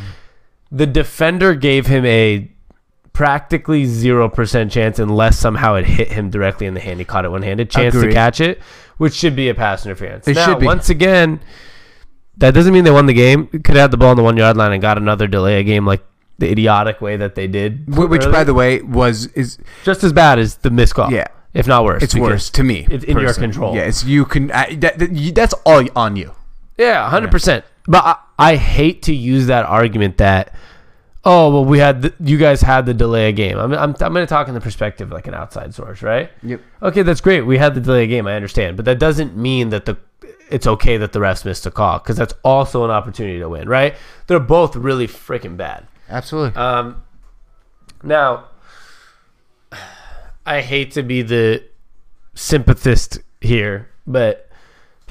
The 0.71 0.87
defender 0.87 1.55
gave 1.55 1.87
him 1.87 2.05
a 2.05 2.51
practically 3.13 3.85
0% 3.85 4.71
chance 4.71 4.99
unless 4.99 5.39
somehow 5.39 5.75
it 5.75 5.85
hit 5.85 6.11
him 6.11 6.31
directly 6.31 6.67
in 6.67 6.75
the 6.75 6.81
hand. 6.81 6.99
He 6.99 7.05
caught 7.05 7.25
it 7.25 7.31
one 7.31 7.43
handed. 7.43 7.71
Chance 7.71 7.95
Agreed. 7.95 8.09
to 8.09 8.15
catch 8.15 8.41
it, 8.41 8.61
which 9.03 9.15
should 9.15 9.35
be 9.35 9.49
a 9.49 9.55
pass 9.55 9.85
interference. 9.85 10.29
It 10.29 10.37
now, 10.37 10.47
should 10.47 10.61
be. 10.61 10.67
once 10.67 10.89
again, 10.89 11.41
that 12.37 12.55
doesn't 12.55 12.73
mean 12.73 12.85
they 12.85 12.93
won 12.93 13.07
the 13.07 13.13
game. 13.13 13.49
Could 13.49 13.75
have 13.75 13.77
had 13.77 13.91
the 13.91 13.97
ball 13.97 14.11
on 14.11 14.17
the 14.17 14.23
one 14.23 14.37
yard 14.37 14.57
line 14.57 14.71
and 14.71 14.81
got 14.81 14.97
another 14.97 15.27
delay 15.27 15.59
a 15.59 15.65
game 15.65 15.85
like 15.85 16.05
the 16.39 16.49
idiotic 16.49 17.01
way 17.01 17.17
that 17.17 17.35
they 17.35 17.49
did. 17.49 17.85
Wh- 17.89 18.09
Which, 18.09 18.23
early. 18.23 18.33
by 18.33 18.45
the 18.45 18.55
way, 18.55 18.81
was 18.81 19.27
is 19.35 19.59
just 19.83 20.05
as 20.05 20.13
bad 20.13 20.39
as 20.39 20.55
the 20.59 20.71
missed 20.71 20.95
call. 20.95 21.11
Yeah. 21.11 21.27
if 21.53 21.67
not 21.67 21.83
worse. 21.83 22.05
it's 22.05 22.15
worse 22.15 22.49
to 22.51 22.63
me. 22.63 22.87
it's 22.89 23.03
in 23.03 23.19
your 23.19 23.35
control. 23.35 23.75
Yeah, 23.75 23.83
it's 23.83 24.05
you 24.05 24.25
can. 24.25 24.53
I, 24.53 24.77
that, 24.77 25.01
that, 25.01 25.33
that's 25.35 25.55
all 25.67 25.85
on 25.97 26.15
you. 26.15 26.37
Yeah, 26.79 27.11
hundred 27.11 27.33
percent. 27.33 27.65
But 27.89 28.05
I, 28.05 28.17
I 28.39 28.55
hate 28.55 29.03
to 29.03 29.13
use 29.13 29.49
that 29.49 29.67
argument 29.67 30.19
that, 30.19 30.55
oh 31.25 31.51
well, 31.53 31.65
we 31.65 31.79
had 31.79 32.03
the, 32.03 32.15
you 32.21 32.39
guys 32.39 32.61
had 32.63 32.87
the 32.87 32.95
delay 32.95 33.29
a 33.29 33.33
game. 33.33 33.59
I'm 33.59 33.73
I'm 33.73 33.91
I'm 34.01 34.13
going 34.13 34.27
to 34.27 34.27
talk 34.27 34.49
in 34.49 34.55
the 34.55 34.61
perspective 34.61 35.09
of 35.09 35.13
like 35.13 35.27
an 35.27 35.35
outside 35.35 35.75
source, 35.75 36.03
right? 36.03 36.31
Yep. 36.43 36.61
Okay, 36.83 37.03
that's 37.03 37.21
great. 37.21 37.43
We 37.43 37.59
had 37.59 37.75
the 37.75 37.81
delay 37.81 38.05
a 38.05 38.07
game. 38.07 38.27
I 38.27 38.35
understand, 38.35 38.77
but 38.77 38.85
that 38.87 38.99
doesn't 38.99 39.37
mean 39.37 39.71
that 39.71 39.85
the 39.87 39.97
it's 40.51 40.67
okay 40.67 40.99
that 40.99 41.13
the 41.13 41.19
refs 41.19 41.45
missed 41.45 41.65
a 41.65 41.71
call 41.71 41.99
because 41.99 42.17
that's 42.17 42.35
also 42.45 42.85
an 42.85 42.91
opportunity 42.91 43.39
to 43.39 43.49
win, 43.49 43.69
right? 43.69 43.95
They're 44.27 44.39
both 44.39 44.77
really 44.77 45.07
freaking 45.07 45.57
bad. 45.57 45.87
Absolutely. 46.09 46.61
Um, 46.61 47.03
now, 48.03 48.49
I 50.45 50.61
hate 50.61 50.91
to 50.93 51.03
be 51.03 51.23
the 51.23 51.65
sympathist 52.35 53.21
here, 53.41 53.89
but 54.07 54.51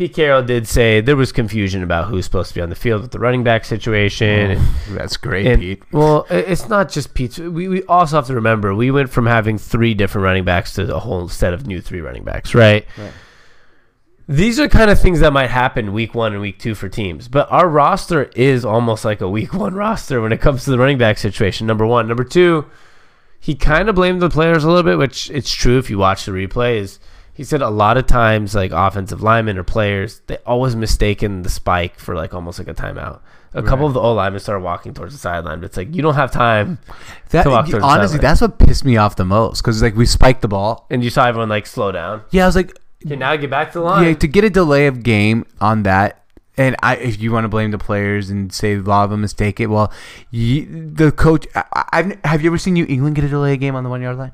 Pete 0.02 0.16
Carroll 0.16 0.42
did 0.42 0.68
say 0.68 1.00
there 1.00 1.16
was 1.16 1.32
confusion 1.32 1.84
about 1.84 2.08
who's 2.08 2.26
supposed 2.26 2.50
to 2.50 2.56
be 2.56 2.62
on 2.62 2.70
the 2.70 2.76
field 2.76 3.04
with 3.04 3.12
the 3.12 3.20
running 3.20 3.44
back 3.44 3.64
situation. 3.64 4.50
and- 4.50 4.98
that's 4.98 5.16
great, 5.16 5.46
and, 5.46 5.62
Pete. 5.62 5.84
well, 5.92 6.26
it's 6.32 6.68
not 6.68 6.90
just 6.90 7.14
Pete. 7.14 7.38
We, 7.38 7.68
we 7.68 7.84
also 7.84 8.16
have 8.16 8.26
to 8.26 8.34
remember 8.34 8.74
we 8.74 8.90
went 8.90 9.12
from 9.12 9.28
having 9.28 9.60
three 9.60 9.94
different 9.94 10.24
running 10.24 10.44
backs 10.44 10.74
to 10.74 10.96
a 10.96 10.98
whole 10.98 11.30
set 11.30 11.54
of 11.54 11.68
new 11.68 11.82
three 11.82 12.02
running 12.02 12.24
backs, 12.24 12.56
right? 12.56 12.88
Right. 12.98 13.12
These 14.28 14.60
are 14.60 14.68
kind 14.68 14.90
of 14.90 15.00
things 15.00 15.20
that 15.20 15.34
might 15.34 15.52
happen 15.52 15.94
week 15.94 16.16
one 16.16 16.32
and 16.34 16.42
week 16.42 16.58
two 16.58 16.74
for 16.74 16.90
teams, 16.90 17.28
but 17.28 17.48
our 17.52 17.70
roster 17.70 18.24
is 18.36 18.66
almost 18.66 19.06
like 19.06 19.22
a 19.22 19.30
week 19.30 19.54
one 19.54 19.76
roster 19.86 20.20
when 20.20 20.32
it 20.32 20.42
comes 20.42 20.64
to 20.64 20.72
the 20.72 20.80
running 20.80 20.98
back 20.98 21.20
situation. 21.20 21.68
Number 21.68 21.86
one, 21.86 22.08
number 22.08 22.24
two, 22.24 22.66
he 23.40 23.54
kind 23.54 23.88
of 23.88 23.94
blamed 23.94 24.20
the 24.20 24.32
players 24.32 24.64
a 24.64 24.68
little 24.68 24.82
bit, 24.82 24.98
which 24.98 25.30
it's 25.30 25.52
true 25.54 25.78
if 25.78 25.92
you 25.92 26.00
watch 26.00 26.26
the 26.26 26.32
replay. 26.32 26.78
Is 26.78 27.00
he 27.42 27.46
said 27.46 27.64
a 27.64 27.72
lot 27.72 27.98
of 27.98 28.06
times 28.06 28.54
like 28.54 28.70
offensive 28.72 29.24
linemen 29.24 29.58
or 29.58 29.64
players 29.64 30.22
they 30.28 30.38
always 30.46 30.76
mistaken 30.76 31.42
the 31.42 31.50
spike 31.50 31.98
for 31.98 32.14
like 32.14 32.36
almost 32.36 32.60
like 32.60 32.68
a 32.68 32.74
timeout. 32.76 33.20
A 33.56 33.64
couple 33.64 33.88
of 33.88 33.96
the 33.96 34.00
O 34.00 34.14
linemen 34.14 34.40
started 34.40 34.64
walking 34.64 34.94
towards 34.94 35.12
the 35.12 35.18
sideline, 35.20 35.60
but 35.60 35.66
it's 35.66 35.76
like 35.76 35.96
you 35.96 36.04
don't 36.04 36.14
have 36.14 36.30
time. 36.32 36.78
That, 37.32 37.44
To 37.44 37.50
walk 37.50 37.66
towards 37.68 37.84
the 37.84 37.90
honestly, 37.90 38.20
that's 38.20 38.42
what 38.42 38.60
pissed 38.60 38.86
me 38.86 38.96
off 38.98 39.16
the 39.16 39.26
most 39.26 39.62
because 39.64 39.82
like 39.82 39.96
we 39.96 40.06
spiked 40.06 40.44
the 40.44 40.48
ball. 40.48 40.86
And 40.92 41.04
you 41.04 41.10
saw 41.10 41.26
everyone 41.26 41.50
like 41.50 41.66
slow 41.66 41.92
down. 41.92 42.22
Yeah, 42.30 42.44
I 42.44 42.46
was 42.46 42.56
like, 42.56 42.78
Okay, 43.04 43.16
now 43.16 43.36
get 43.38 43.50
back 43.50 43.72
to 43.72 43.80
the 43.80 43.86
line. 43.86 44.08
yeah, 44.08 44.14
to 44.14 44.28
get 44.28 44.44
a 44.44 44.52
delay 44.52 44.86
of 44.86 45.02
game 45.02 45.48
on 45.60 45.82
that. 45.84 46.24
And 46.58 46.76
I, 46.84 46.98
if 46.98 47.20
you 47.20 47.32
want 47.32 47.46
to 47.46 47.50
blame 47.50 47.72
the 47.72 47.80
players 47.80 48.30
and 48.30 48.54
say 48.54 48.76
a 48.76 48.82
lot 48.82 49.06
of 49.06 49.10
them 49.10 49.22
mistake 49.22 49.60
it, 49.60 49.66
well, 49.66 49.92
you, 50.30 50.92
the 50.94 51.12
coach. 51.12 51.48
I, 51.56 51.64
I've, 51.92 52.20
have 52.24 52.44
you 52.44 52.50
ever 52.52 52.60
seen 52.60 52.76
New 52.76 52.86
England 52.88 53.16
get 53.16 53.26
a 53.26 53.30
delay 53.30 53.54
of 53.56 53.60
game 53.60 53.74
on 53.76 53.84
the 53.84 53.90
one 53.90 54.02
yard 54.04 54.18
line? 54.18 54.34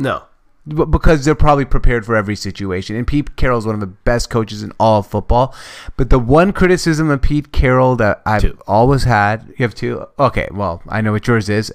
no, 0.00 0.24
because 0.66 1.24
they're 1.24 1.34
probably 1.34 1.64
prepared 1.64 2.04
for 2.04 2.16
every 2.16 2.36
situation. 2.36 2.96
And 2.96 3.06
Pete 3.06 3.36
Carroll 3.36 3.58
is 3.58 3.66
one 3.66 3.74
of 3.74 3.80
the 3.80 3.86
best 3.86 4.30
coaches 4.30 4.62
in 4.62 4.72
all 4.80 5.00
of 5.00 5.06
football. 5.06 5.54
But 5.96 6.10
the 6.10 6.18
one 6.18 6.52
criticism 6.52 7.10
of 7.10 7.22
Pete 7.22 7.52
Carroll 7.52 7.96
that 7.96 8.22
I've 8.26 8.42
Two. 8.42 8.58
always 8.66 9.04
had, 9.04 9.46
you 9.58 9.62
have 9.64 9.74
two. 9.74 10.06
Okay, 10.18 10.48
well, 10.50 10.82
I 10.88 11.00
know 11.00 11.12
what 11.12 11.26
yours 11.26 11.48
is. 11.48 11.72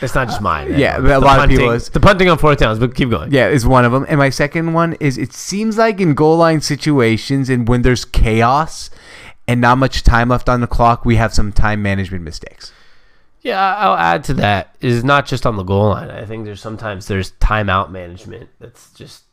it's 0.00 0.14
not 0.14 0.26
just 0.28 0.40
uh, 0.40 0.42
mine. 0.42 0.74
yeah, 0.78 0.98
but 0.98 1.10
a 1.12 1.18
lot 1.20 1.44
of 1.44 1.50
people 1.50 1.70
is- 1.70 1.88
the 1.90 2.00
punting 2.00 2.28
on 2.28 2.38
fourth 2.38 2.58
downs. 2.58 2.78
But 2.78 2.94
keep 2.94 3.10
going. 3.10 3.30
Yeah, 3.32 3.48
is 3.48 3.64
one 3.66 3.84
of 3.84 3.92
them. 3.92 4.06
And 4.08 4.18
my 4.18 4.30
second 4.30 4.72
one 4.72 4.94
is 4.94 5.18
it 5.18 5.32
seems 5.32 5.78
like 5.78 6.00
in 6.00 6.14
goal 6.14 6.36
line 6.36 6.60
situations 6.60 7.48
and 7.48 7.68
when 7.68 7.82
there's 7.82 8.04
chaos 8.04 8.90
and 9.48 9.60
not 9.60 9.78
much 9.78 10.02
time 10.02 10.28
left 10.30 10.48
on 10.48 10.60
the 10.60 10.66
clock, 10.66 11.04
we 11.04 11.16
have 11.16 11.32
some 11.34 11.52
time 11.52 11.82
management 11.82 12.24
mistakes. 12.24 12.72
Yeah, 13.42 13.74
I'll 13.76 13.96
add 13.96 14.24
to 14.24 14.34
that 14.34 14.76
is 14.80 15.02
not 15.04 15.26
just 15.26 15.46
on 15.46 15.56
the 15.56 15.62
goal 15.64 15.90
line. 15.90 16.10
I 16.10 16.24
think 16.24 16.44
there's 16.44 16.60
sometimes 16.60 17.06
there's 17.08 17.32
timeout 17.32 17.90
management. 17.90 18.50
That's 18.60 18.90
just 18.92 19.24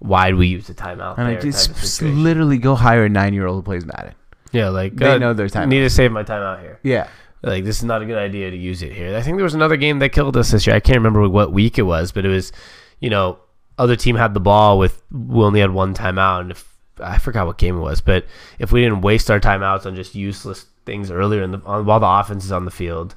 why 0.00 0.30
do 0.30 0.36
we 0.36 0.46
use 0.48 0.66
the 0.66 0.74
timeout 0.74 1.18
And 1.18 1.26
I 1.26 1.34
just 1.36 1.66
type 1.68 1.76
of 1.76 1.82
s- 1.82 1.92
situation. 1.94 2.22
literally 2.22 2.58
go 2.58 2.74
hire 2.74 3.04
a 3.06 3.08
nine 3.08 3.32
year 3.34 3.46
old 3.46 3.56
who 3.56 3.62
plays 3.62 3.84
Madden. 3.86 4.14
yeah, 4.52 4.68
like 4.68 4.94
they 4.96 5.12
uh, 5.14 5.18
know 5.18 5.32
their 5.34 5.48
timeout. 5.48 5.68
Need 5.68 5.80
to 5.80 5.90
save 5.90 6.12
my 6.12 6.22
timeout 6.24 6.60
here. 6.60 6.78
Yeah. 6.82 7.08
Like 7.42 7.64
this 7.64 7.78
is 7.78 7.84
not 7.84 8.02
a 8.02 8.06
good 8.06 8.18
idea 8.18 8.50
to 8.50 8.56
use 8.56 8.82
it 8.82 8.92
here. 8.92 9.16
I 9.16 9.22
think 9.22 9.36
there 9.38 9.44
was 9.44 9.54
another 9.54 9.76
game 9.76 9.98
that 10.00 10.10
killed 10.10 10.36
us 10.36 10.50
this 10.50 10.66
year. 10.66 10.76
I 10.76 10.80
can't 10.80 10.96
remember 10.98 11.26
what 11.28 11.52
week 11.52 11.78
it 11.78 11.82
was, 11.82 12.12
but 12.12 12.24
it 12.26 12.28
was, 12.28 12.52
you 13.00 13.08
know, 13.10 13.38
other 13.78 13.96
team 13.96 14.16
had 14.16 14.34
the 14.34 14.40
ball 14.40 14.78
with 14.78 15.00
we 15.10 15.42
only 15.44 15.60
had 15.60 15.70
one 15.70 15.94
timeout, 15.94 16.40
and 16.42 16.50
if 16.50 16.74
I 17.00 17.18
forgot 17.18 17.46
what 17.46 17.58
game 17.58 17.76
it 17.76 17.80
was, 17.80 18.00
but 18.00 18.26
if 18.58 18.72
we 18.72 18.82
didn't 18.82 19.02
waste 19.02 19.30
our 19.30 19.38
timeouts 19.40 19.86
on 19.86 19.94
just 19.94 20.16
useless 20.16 20.66
things 20.84 21.10
earlier 21.12 21.42
in 21.42 21.52
the 21.52 21.60
on, 21.64 21.86
while 21.86 22.00
the 22.00 22.06
offense 22.08 22.44
is 22.44 22.50
on 22.50 22.64
the 22.64 22.72
field, 22.72 23.14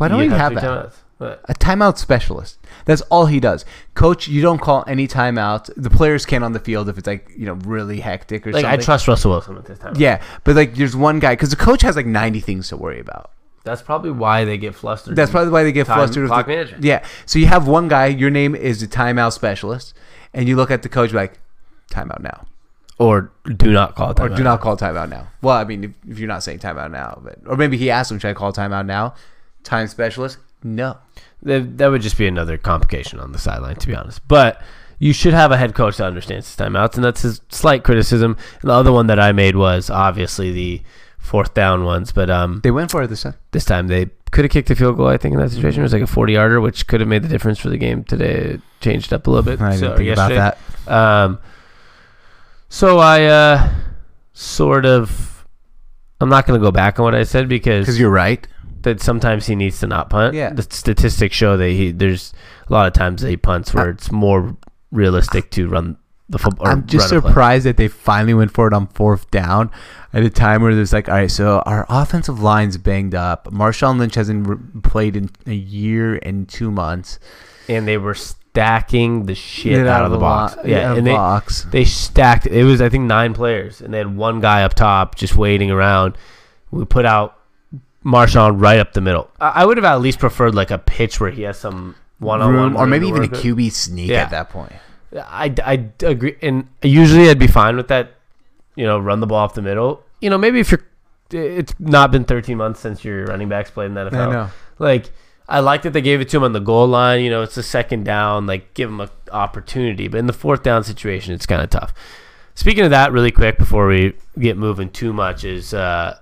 Why 0.00 0.08
don't 0.08 0.20
you'd 0.22 0.32
we 0.32 0.38
have 0.38 0.52
three 0.52 0.60
that? 0.62 0.92
But 1.18 1.42
A 1.50 1.52
timeout 1.54 1.98
specialist. 1.98 2.58
That's 2.86 3.02
all 3.02 3.26
he 3.26 3.40
does. 3.40 3.66
Coach, 3.92 4.26
you 4.26 4.40
don't 4.40 4.58
call 4.58 4.84
any 4.86 5.06
timeouts. 5.06 5.70
The 5.76 5.90
players 5.90 6.24
can't 6.24 6.42
on 6.42 6.52
the 6.54 6.58
field 6.58 6.88
if 6.88 6.96
it's 6.96 7.06
like, 7.06 7.30
you 7.36 7.44
know, 7.44 7.52
really 7.52 8.00
hectic 8.00 8.46
or 8.46 8.52
like 8.52 8.62
something. 8.62 8.80
I 8.80 8.82
trust 8.82 9.06
Russell 9.06 9.32
Wilson 9.32 9.54
with 9.56 9.66
this 9.66 9.78
time. 9.78 9.92
Yeah, 9.96 10.22
but 10.44 10.56
like 10.56 10.74
there's 10.76 10.96
one 10.96 11.18
guy 11.18 11.34
because 11.34 11.50
the 11.50 11.56
coach 11.56 11.82
has 11.82 11.94
like 11.94 12.06
90 12.06 12.40
things 12.40 12.68
to 12.68 12.78
worry 12.78 12.98
about. 13.00 13.32
That's 13.64 13.82
probably 13.82 14.12
why 14.12 14.46
they 14.46 14.56
get 14.56 14.74
flustered. 14.74 15.14
That's 15.14 15.30
probably 15.30 15.50
why 15.52 15.62
they 15.64 15.72
get 15.72 15.86
flustered. 15.86 16.22
with 16.22 16.30
clock 16.30 16.46
the- 16.46 16.52
management. 16.54 16.84
Yeah. 16.84 17.04
So 17.26 17.38
you 17.38 17.44
have 17.48 17.68
one 17.68 17.88
guy, 17.88 18.06
your 18.06 18.30
name 18.30 18.54
is 18.54 18.80
the 18.80 18.86
timeout 18.86 19.34
specialist, 19.34 19.92
and 20.32 20.48
you 20.48 20.56
look 20.56 20.70
at 20.70 20.80
the 20.82 20.88
coach 20.88 21.12
like, 21.12 21.38
timeout 21.90 22.20
now. 22.20 22.46
or 22.98 23.30
do 23.56 23.70
not 23.72 23.94
call 23.94 24.12
it 24.12 24.20
Or 24.20 24.30
timeout. 24.30 24.36
do 24.38 24.42
not 24.42 24.60
call 24.62 24.78
timeout 24.78 25.10
now. 25.10 25.28
Well, 25.42 25.56
I 25.56 25.64
mean, 25.64 25.84
if, 25.84 25.90
if 26.08 26.18
you're 26.18 26.28
not 26.28 26.42
saying 26.42 26.60
timeout 26.60 26.90
now, 26.90 27.20
but 27.22 27.40
or 27.46 27.56
maybe 27.56 27.76
he 27.76 27.90
asked 27.90 28.10
him, 28.10 28.18
should 28.18 28.30
I 28.30 28.34
call 28.34 28.54
timeout 28.54 28.86
now? 28.86 29.14
Time 29.64 29.86
specialist? 29.86 30.38
No. 30.62 30.98
That, 31.42 31.78
that 31.78 31.88
would 31.88 32.02
just 32.02 32.18
be 32.18 32.26
another 32.26 32.58
complication 32.58 33.18
on 33.20 33.32
the 33.32 33.38
sideline, 33.38 33.76
to 33.76 33.86
be 33.86 33.94
honest. 33.94 34.26
But 34.28 34.60
you 34.98 35.12
should 35.12 35.32
have 35.32 35.52
a 35.52 35.56
head 35.56 35.74
coach 35.74 35.96
that 35.96 36.04
understands 36.06 36.46
his 36.46 36.56
timeouts, 36.56 36.96
and 36.96 37.04
that's 37.04 37.22
his 37.22 37.40
slight 37.48 37.82
criticism. 37.84 38.36
And 38.60 38.70
the 38.70 38.74
other 38.74 38.92
one 38.92 39.06
that 39.06 39.18
I 39.18 39.32
made 39.32 39.56
was 39.56 39.88
obviously 39.88 40.52
the 40.52 40.82
fourth 41.18 41.54
down 41.54 41.84
ones, 41.84 42.12
but 42.12 42.28
um, 42.30 42.60
They 42.62 42.70
went 42.70 42.90
for 42.90 43.02
it 43.02 43.08
this 43.08 43.22
time. 43.22 43.34
this 43.52 43.64
time 43.64 43.88
they 43.88 44.10
could 44.30 44.44
have 44.44 44.52
kicked 44.52 44.68
the 44.68 44.76
field 44.76 44.96
goal. 44.96 45.06
I 45.08 45.16
think 45.16 45.34
in 45.34 45.40
that 45.40 45.50
situation 45.50 45.80
it 45.80 45.84
was 45.84 45.92
like 45.92 46.02
a 46.02 46.06
forty 46.06 46.34
yarder, 46.34 46.60
which 46.60 46.86
could 46.86 47.00
have 47.00 47.08
made 47.08 47.22
the 47.22 47.28
difference 47.28 47.58
for 47.58 47.68
the 47.68 47.76
game 47.78 48.04
today. 48.04 48.32
It 48.34 48.60
changed 48.80 49.12
up 49.12 49.26
a 49.26 49.30
little 49.30 49.44
bit. 49.44 49.60
I 49.60 49.72
didn't 49.72 49.80
so, 49.80 49.96
think 49.96 50.10
about 50.10 50.56
that. 50.86 50.92
Um, 50.92 51.38
so 52.68 52.98
I 52.98 53.24
uh, 53.24 53.70
sort 54.32 54.86
of, 54.86 55.46
I'm 56.20 56.28
not 56.28 56.46
going 56.46 56.58
to 56.60 56.64
go 56.64 56.70
back 56.70 56.98
on 56.98 57.04
what 57.04 57.14
I 57.14 57.24
said 57.24 57.48
because 57.48 57.86
Because 57.86 57.98
you're 57.98 58.10
right. 58.10 58.46
That 58.82 59.00
sometimes 59.00 59.46
he 59.46 59.54
needs 59.54 59.80
to 59.80 59.86
not 59.86 60.10
punt. 60.10 60.34
Yeah. 60.34 60.52
The 60.52 60.62
statistics 60.62 61.34
show 61.36 61.56
that 61.56 61.68
he 61.70 61.92
there's 61.92 62.32
a 62.68 62.72
lot 62.72 62.86
of 62.86 62.92
times 62.92 63.22
that 63.22 63.28
he 63.30 63.36
punts 63.36 63.72
where 63.74 63.90
it's 63.90 64.10
more 64.10 64.56
realistic 64.90 65.50
to 65.52 65.68
run 65.68 65.96
the 66.28 66.38
football. 66.38 66.68
I'm 66.68 66.86
just 66.86 67.08
surprised 67.08 67.66
that 67.66 67.76
they 67.76 67.88
finally 67.88 68.34
went 68.34 68.52
for 68.52 68.68
it 68.68 68.72
on 68.72 68.86
fourth 68.88 69.30
down 69.30 69.70
at 70.12 70.22
a 70.22 70.30
time 70.30 70.62
where 70.62 70.74
there's 70.74 70.92
like, 70.92 71.08
all 71.08 71.14
right, 71.16 71.30
so 71.30 71.60
our 71.66 71.86
offensive 71.88 72.40
line's 72.40 72.76
banged 72.78 73.14
up. 73.14 73.46
Marshawn 73.46 73.98
Lynch 73.98 74.14
hasn't 74.14 74.46
re- 74.46 74.56
played 74.82 75.16
in 75.16 75.30
a 75.46 75.54
year 75.54 76.16
and 76.22 76.48
two 76.48 76.70
months. 76.70 77.18
And 77.68 77.86
they 77.86 77.98
were 77.98 78.14
stacking 78.14 79.26
the 79.26 79.34
shit 79.34 79.74
Get 79.74 79.86
out, 79.86 80.04
of 80.04 80.10
the 80.12 80.18
box. 80.18 80.56
lo- 80.56 80.62
yeah, 80.66 80.90
out 80.90 80.98
and 80.98 81.06
they 81.06 81.12
box. 81.12 81.64
they 81.70 81.84
stacked. 81.84 82.46
It 82.46 82.64
was 82.64 82.80
I 82.80 82.88
think 82.88 83.04
nine 83.04 83.34
players, 83.34 83.80
and 83.80 83.92
they 83.94 83.98
had 83.98 84.16
one 84.16 84.40
guy 84.40 84.62
up 84.64 84.74
top 84.74 85.14
just 85.16 85.36
waiting 85.36 85.70
around. 85.70 86.16
We 86.70 86.84
put 86.84 87.04
out 87.04 87.36
Marshawn 88.04 88.60
right 88.60 88.78
up 88.78 88.92
the 88.92 89.00
middle. 89.00 89.30
I, 89.40 89.48
I 89.48 89.64
would 89.66 89.76
have 89.76 89.84
at 89.84 90.00
least 90.00 90.18
preferred 90.18 90.54
like 90.54 90.70
a 90.70 90.78
pitch 90.78 91.20
where 91.20 91.30
he 91.30 91.42
has 91.42 91.58
some 91.58 91.94
one 92.18 92.40
on 92.40 92.54
one, 92.56 92.76
or 92.76 92.86
maybe 92.86 93.06
even 93.08 93.24
a 93.24 93.28
QB 93.28 93.72
sneak 93.72 94.10
Yeah. 94.10 94.22
at 94.22 94.30
that 94.30 94.50
point. 94.50 94.72
I, 95.14 95.52
I 95.64 95.88
agree, 96.06 96.36
and 96.40 96.68
usually 96.82 97.28
I'd 97.30 97.38
be 97.38 97.46
fine 97.48 97.76
with 97.76 97.88
that. 97.88 98.12
You 98.76 98.86
know, 98.86 98.98
run 98.98 99.20
the 99.20 99.26
ball 99.26 99.38
off 99.38 99.54
the 99.54 99.62
middle. 99.62 100.02
You 100.20 100.30
know, 100.30 100.38
maybe 100.38 100.60
if 100.60 100.70
you're, 100.70 100.82
it's 101.32 101.74
not 101.80 102.10
been 102.12 102.24
13 102.24 102.56
months 102.56 102.80
since 102.80 103.04
your 103.04 103.24
running 103.26 103.48
backs 103.48 103.70
played 103.70 103.86
in 103.86 103.94
the 103.94 104.08
NFL. 104.10 104.28
I 104.28 104.32
know. 104.32 104.50
Like, 104.78 105.10
I 105.48 105.58
like 105.60 105.82
that 105.82 105.92
they 105.92 106.00
gave 106.00 106.20
it 106.20 106.28
to 106.30 106.36
him 106.36 106.44
on 106.44 106.52
the 106.52 106.60
goal 106.60 106.86
line. 106.86 107.22
You 107.22 107.30
know, 107.30 107.42
it's 107.42 107.56
a 107.56 107.62
second 107.62 108.04
down. 108.04 108.46
Like, 108.46 108.72
give 108.74 108.88
him 108.88 109.00
an 109.00 109.08
opportunity. 109.32 110.06
But 110.08 110.18
in 110.18 110.26
the 110.26 110.32
fourth 110.32 110.62
down 110.62 110.84
situation, 110.84 111.34
it's 111.34 111.46
kind 111.46 111.60
of 111.60 111.68
tough. 111.70 111.92
Speaking 112.54 112.84
of 112.84 112.90
that, 112.90 113.10
really 113.12 113.32
quick 113.32 113.58
before 113.58 113.86
we 113.88 114.14
get 114.38 114.56
moving 114.56 114.90
too 114.90 115.12
much, 115.12 115.44
is 115.44 115.74
uh, 115.74 116.18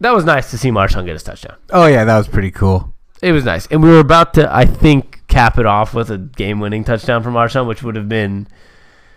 that 0.00 0.12
was 0.14 0.24
nice 0.24 0.50
to 0.50 0.58
see 0.58 0.70
Marshawn 0.70 1.04
get 1.04 1.12
his 1.14 1.22
touchdown. 1.22 1.56
Oh 1.70 1.86
yeah, 1.86 2.04
that 2.04 2.16
was 2.18 2.28
pretty 2.28 2.50
cool. 2.50 2.92
It 3.22 3.32
was 3.32 3.44
nice, 3.44 3.66
and 3.68 3.82
we 3.82 3.88
were 3.88 3.98
about 4.00 4.34
to, 4.34 4.54
I 4.54 4.66
think, 4.66 5.26
cap 5.26 5.58
it 5.58 5.64
off 5.66 5.94
with 5.94 6.10
a 6.10 6.18
game-winning 6.18 6.84
touchdown 6.84 7.22
from 7.22 7.32
Marshawn, 7.34 7.66
which 7.66 7.82
would 7.82 7.96
have 7.96 8.08
been 8.10 8.46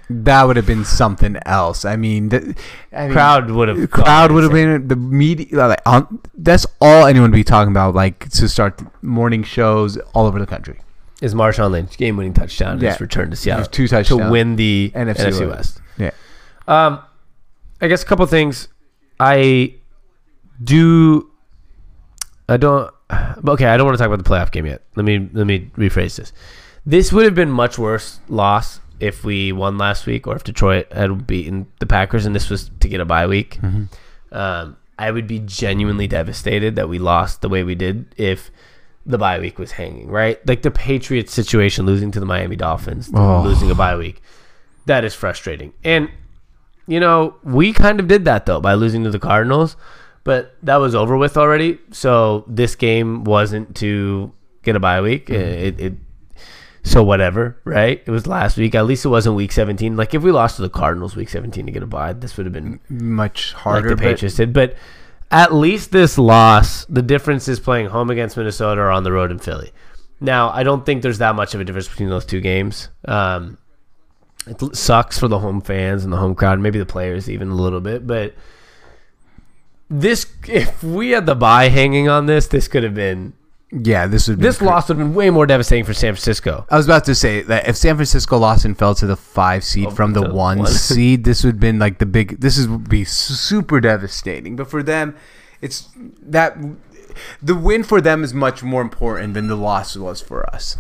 That 0.10 0.44
would 0.44 0.56
have 0.56 0.66
been 0.66 0.86
something 0.86 1.38
else. 1.46 1.84
I 1.86 1.96
mean, 1.98 2.30
the 2.30 2.56
I 2.94 3.04
mean, 3.04 3.12
crowd 3.12 3.52
would 3.52 3.68
have 3.68 3.92
crowd 3.92 4.32
would 4.32 4.44
have 4.44 4.54
been 4.54 4.88
the 4.88 4.96
media. 4.96 5.68
Like, 5.68 5.82
on, 5.86 6.20
that's 6.34 6.66
all 6.82 7.06
anyone 7.06 7.30
would 7.32 7.36
be 7.36 7.44
talking 7.44 7.72
about. 7.72 7.94
Like 7.94 8.30
to 8.30 8.48
start 8.50 8.82
morning 9.04 9.44
shows 9.44 9.98
all 10.16 10.26
over 10.26 10.40
the 10.40 10.48
country. 10.48 10.80
is 11.22 11.36
Marshawn 11.36 11.72
Lynch 11.72 11.98
game 11.98 12.16
winning 12.18 12.34
touchdown 12.34 12.80
Yeah. 12.80 12.92
his 12.92 13.02
return 13.02 13.30
to 13.32 13.36
Seattle 13.36 13.66
two 13.66 13.88
touchdowns 13.88 14.22
to 14.22 14.32
win 14.32 14.56
the 14.56 14.92
NFC 14.96 15.16
NFC, 15.26 15.48
West. 15.50 15.50
West. 15.50 15.82
Yeah. 15.98 16.12
Um, 16.68 17.02
I 17.82 17.88
guess 17.90 18.02
a 18.02 18.06
couple 18.06 18.26
things. 18.26 18.70
I 19.20 19.76
do. 20.64 21.30
I 22.48 22.58
don't. 22.58 22.92
Okay, 23.48 23.66
I 23.66 23.78
don't 23.78 23.86
want 23.86 23.98
to 23.98 24.04
talk 24.04 24.12
about 24.12 24.24
the 24.24 24.30
playoff 24.30 24.52
game 24.52 24.66
yet. 24.66 24.84
Let 24.96 25.06
me 25.06 25.30
let 25.34 25.48
me 25.48 25.72
rephrase 25.78 26.16
this. 26.18 26.32
This 26.86 27.12
would 27.14 27.26
have 27.26 27.36
been 27.36 27.50
much 27.52 27.78
worse 27.78 28.20
loss 28.28 28.80
if 29.00 29.24
we 29.24 29.52
won 29.52 29.78
last 29.78 30.06
week, 30.06 30.28
or 30.28 30.36
if 30.36 30.44
Detroit 30.44 30.92
had 30.92 31.26
beaten 31.28 31.68
the 31.80 31.86
Packers, 31.86 32.26
and 32.26 32.36
this 32.36 32.50
was 32.50 32.70
to 32.82 32.88
get 32.88 33.00
a 33.02 33.06
bye 33.06 33.28
week. 33.28 33.60
Um, 34.32 34.78
I 34.98 35.12
would 35.12 35.28
be 35.28 35.40
genuinely 35.40 36.08
devastated 36.08 36.76
that 36.76 36.90
we 36.90 37.00
lost 37.00 37.42
the 37.42 37.50
way 37.50 37.64
we 37.64 37.76
did 37.76 38.14
if 38.18 38.52
the 39.06 39.18
bye 39.18 39.40
week 39.40 39.58
was 39.58 39.72
hanging, 39.72 40.08
right? 40.10 40.46
Like 40.48 40.62
the 40.62 40.72
Patriots 40.72 41.34
situation, 41.34 41.86
losing 41.86 42.12
to 42.12 42.20
the 42.20 42.26
Miami 42.26 42.56
Dolphins, 42.58 43.10
Oh. 43.14 43.42
losing 43.42 43.72
a 43.72 43.76
bye 43.76 43.96
week. 43.96 44.22
That 44.86 45.06
is 45.06 45.16
frustrating. 45.16 45.74
And, 45.84 46.10
you 46.86 47.00
know, 47.00 47.36
we 47.44 47.72
kind 47.74 48.00
of 48.00 48.08
did 48.08 48.26
that, 48.26 48.46
though, 48.46 48.60
by 48.60 48.74
losing 48.74 49.04
to 49.06 49.10
the 49.10 49.20
Cardinals, 49.20 49.78
but 50.30 50.56
that 50.62 50.76
was 50.76 50.94
over 50.94 51.18
with 51.18 51.38
already. 51.38 51.80
So 51.90 52.46
this 52.48 52.76
game 52.76 53.24
wasn't 53.24 53.76
to 53.78 54.32
get 54.62 54.76
a 54.76 54.80
bye 54.80 55.02
week. 55.02 55.28
It, 55.28 55.80
it, 55.82 55.94
so 56.84 57.04
whatever, 57.04 57.58
right? 57.64 58.00
It 58.06 58.12
was 58.12 58.28
last 58.28 58.56
week. 58.56 58.76
At 58.76 58.86
least 58.86 59.06
it 59.06 59.10
wasn't 59.10 59.36
week 59.38 59.52
17. 59.52 59.98
Like 59.98 60.14
if 60.14 60.22
we 60.22 60.32
lost 60.32 60.58
to 60.58 60.62
the 60.62 60.70
Cardinals 60.70 61.16
week 61.16 61.30
17 61.30 61.66
to 61.66 61.72
get 61.72 61.82
a 61.82 61.88
bye, 61.88 62.14
this 62.14 62.38
would 62.38 62.46
have 62.46 62.54
been 62.54 62.80
Much 62.90 63.54
like 63.56 63.62
harder. 63.64 63.90
the 63.90 63.96
but- 63.96 64.04
Patriots 64.04 64.36
did. 64.36 64.54
But 64.54 64.76
at 65.32 65.52
least 65.52 65.90
this 65.92 66.20
loss, 66.20 66.86
the 66.86 67.02
difference 67.02 67.48
is 67.48 67.60
playing 67.60 67.88
home 67.88 68.12
against 68.12 68.38
Minnesota 68.38 68.82
or 68.82 68.92
on 68.92 69.02
the 69.02 69.12
road 69.12 69.32
in 69.32 69.40
Philly. 69.40 69.72
Now, 70.22 70.52
I 70.52 70.62
don't 70.62 70.86
think 70.86 71.02
there's 71.02 71.18
that 71.18 71.34
much 71.34 71.56
of 71.56 71.60
a 71.62 71.64
difference 71.64 71.88
between 71.88 72.10
those 72.10 72.26
two 72.28 72.40
games. 72.40 72.90
Um, 73.06 73.58
it 74.46 74.76
sucks 74.76 75.18
for 75.18 75.28
the 75.28 75.40
home 75.40 75.62
fans 75.62 76.04
and 76.04 76.14
the 76.14 76.18
home 76.18 76.36
crowd, 76.36 76.60
maybe 76.60 76.78
the 76.78 76.86
players 76.86 77.28
even 77.32 77.50
a 77.50 77.56
little 77.56 77.82
bit. 77.82 78.06
But 78.06 78.36
this, 79.90 80.28
if 80.48 80.84
we 80.84 81.12
had 81.12 81.26
the 81.26 81.36
buy 81.36 81.70
hanging 81.70 82.10
on 82.10 82.26
this, 82.26 82.48
this 82.48 82.68
could 82.68 82.84
have 82.84 82.94
been 82.96 83.34
yeah, 83.72 84.08
this 84.08 84.28
would. 84.28 84.40
This 84.40 84.62
loss 84.64 84.88
would 84.88 84.98
have 84.98 85.08
been 85.08 85.14
way 85.14 85.30
more 85.30 85.46
devastating 85.46 85.86
for 85.86 85.94
San 85.94 86.14
Francisco. 86.14 86.66
I 86.72 86.78
was 86.78 86.88
about 86.88 87.06
to 87.06 87.14
say 87.14 87.44
that 87.44 87.68
if 87.68 87.78
San 87.78 87.96
Francisco 87.96 88.38
lost 88.40 88.66
and 88.66 88.76
fell 88.76 88.96
to 88.96 89.06
the 89.06 89.16
five 89.16 89.64
seed 89.64 89.88
Oh, 89.88 89.92
from 89.92 90.14
the 90.14 90.24
one 90.24 90.60
one. 90.60 90.68
seed, 90.68 91.24
this 91.24 91.44
would 91.44 91.56
have 91.56 91.60
been 91.60 91.78
like 91.78 92.00
the 92.00 92.08
big. 92.08 92.40
This 92.42 92.58
is 92.58 92.68
would 92.68 92.90
be 92.90 93.04
super 93.04 93.80
devastating. 93.80 94.56
But 94.56 94.72
for 94.72 94.82
them, 94.82 95.16
it's 95.62 95.88
that 96.24 96.58
the 97.44 97.54
win 97.54 97.84
for 97.84 98.02
them 98.02 98.24
is 98.24 98.34
much 98.34 98.64
more 98.64 98.82
important 98.82 99.36
than 99.36 99.48
the 99.48 99.56
loss 99.56 99.96
was 99.96 100.20
for 100.20 100.50
us. 100.50 100.78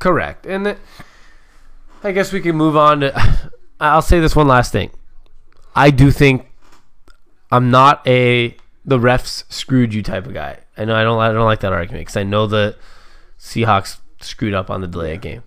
Correct. 0.00 0.44
And 0.44 0.66
the, 0.66 0.76
I 2.02 2.10
guess 2.10 2.32
we 2.32 2.40
can 2.40 2.56
move 2.56 2.76
on 2.76 3.00
to. 3.00 3.50
I'll 3.80 4.02
say 4.02 4.18
this 4.18 4.34
one 4.34 4.48
last 4.48 4.72
thing. 4.72 4.90
I 5.76 5.90
do 5.92 6.10
think 6.10 6.47
I'm 7.50 7.70
not 7.70 8.06
a 8.06 8.56
the 8.84 8.98
refs 8.98 9.44
screwed 9.52 9.92
you 9.92 10.02
type 10.02 10.26
of 10.26 10.34
guy. 10.34 10.58
I 10.76 10.84
know 10.84 10.94
I 10.94 11.02
don't 11.02 11.18
I 11.18 11.32
don't 11.32 11.44
like 11.44 11.60
that 11.60 11.72
argument 11.72 12.02
because 12.02 12.16
I 12.16 12.22
know 12.22 12.46
the 12.46 12.76
Seahawks 13.38 13.98
screwed 14.20 14.54
up 14.54 14.70
on 14.70 14.80
the 14.80 14.88
delay 14.88 15.14
of 15.14 15.20
game, 15.20 15.42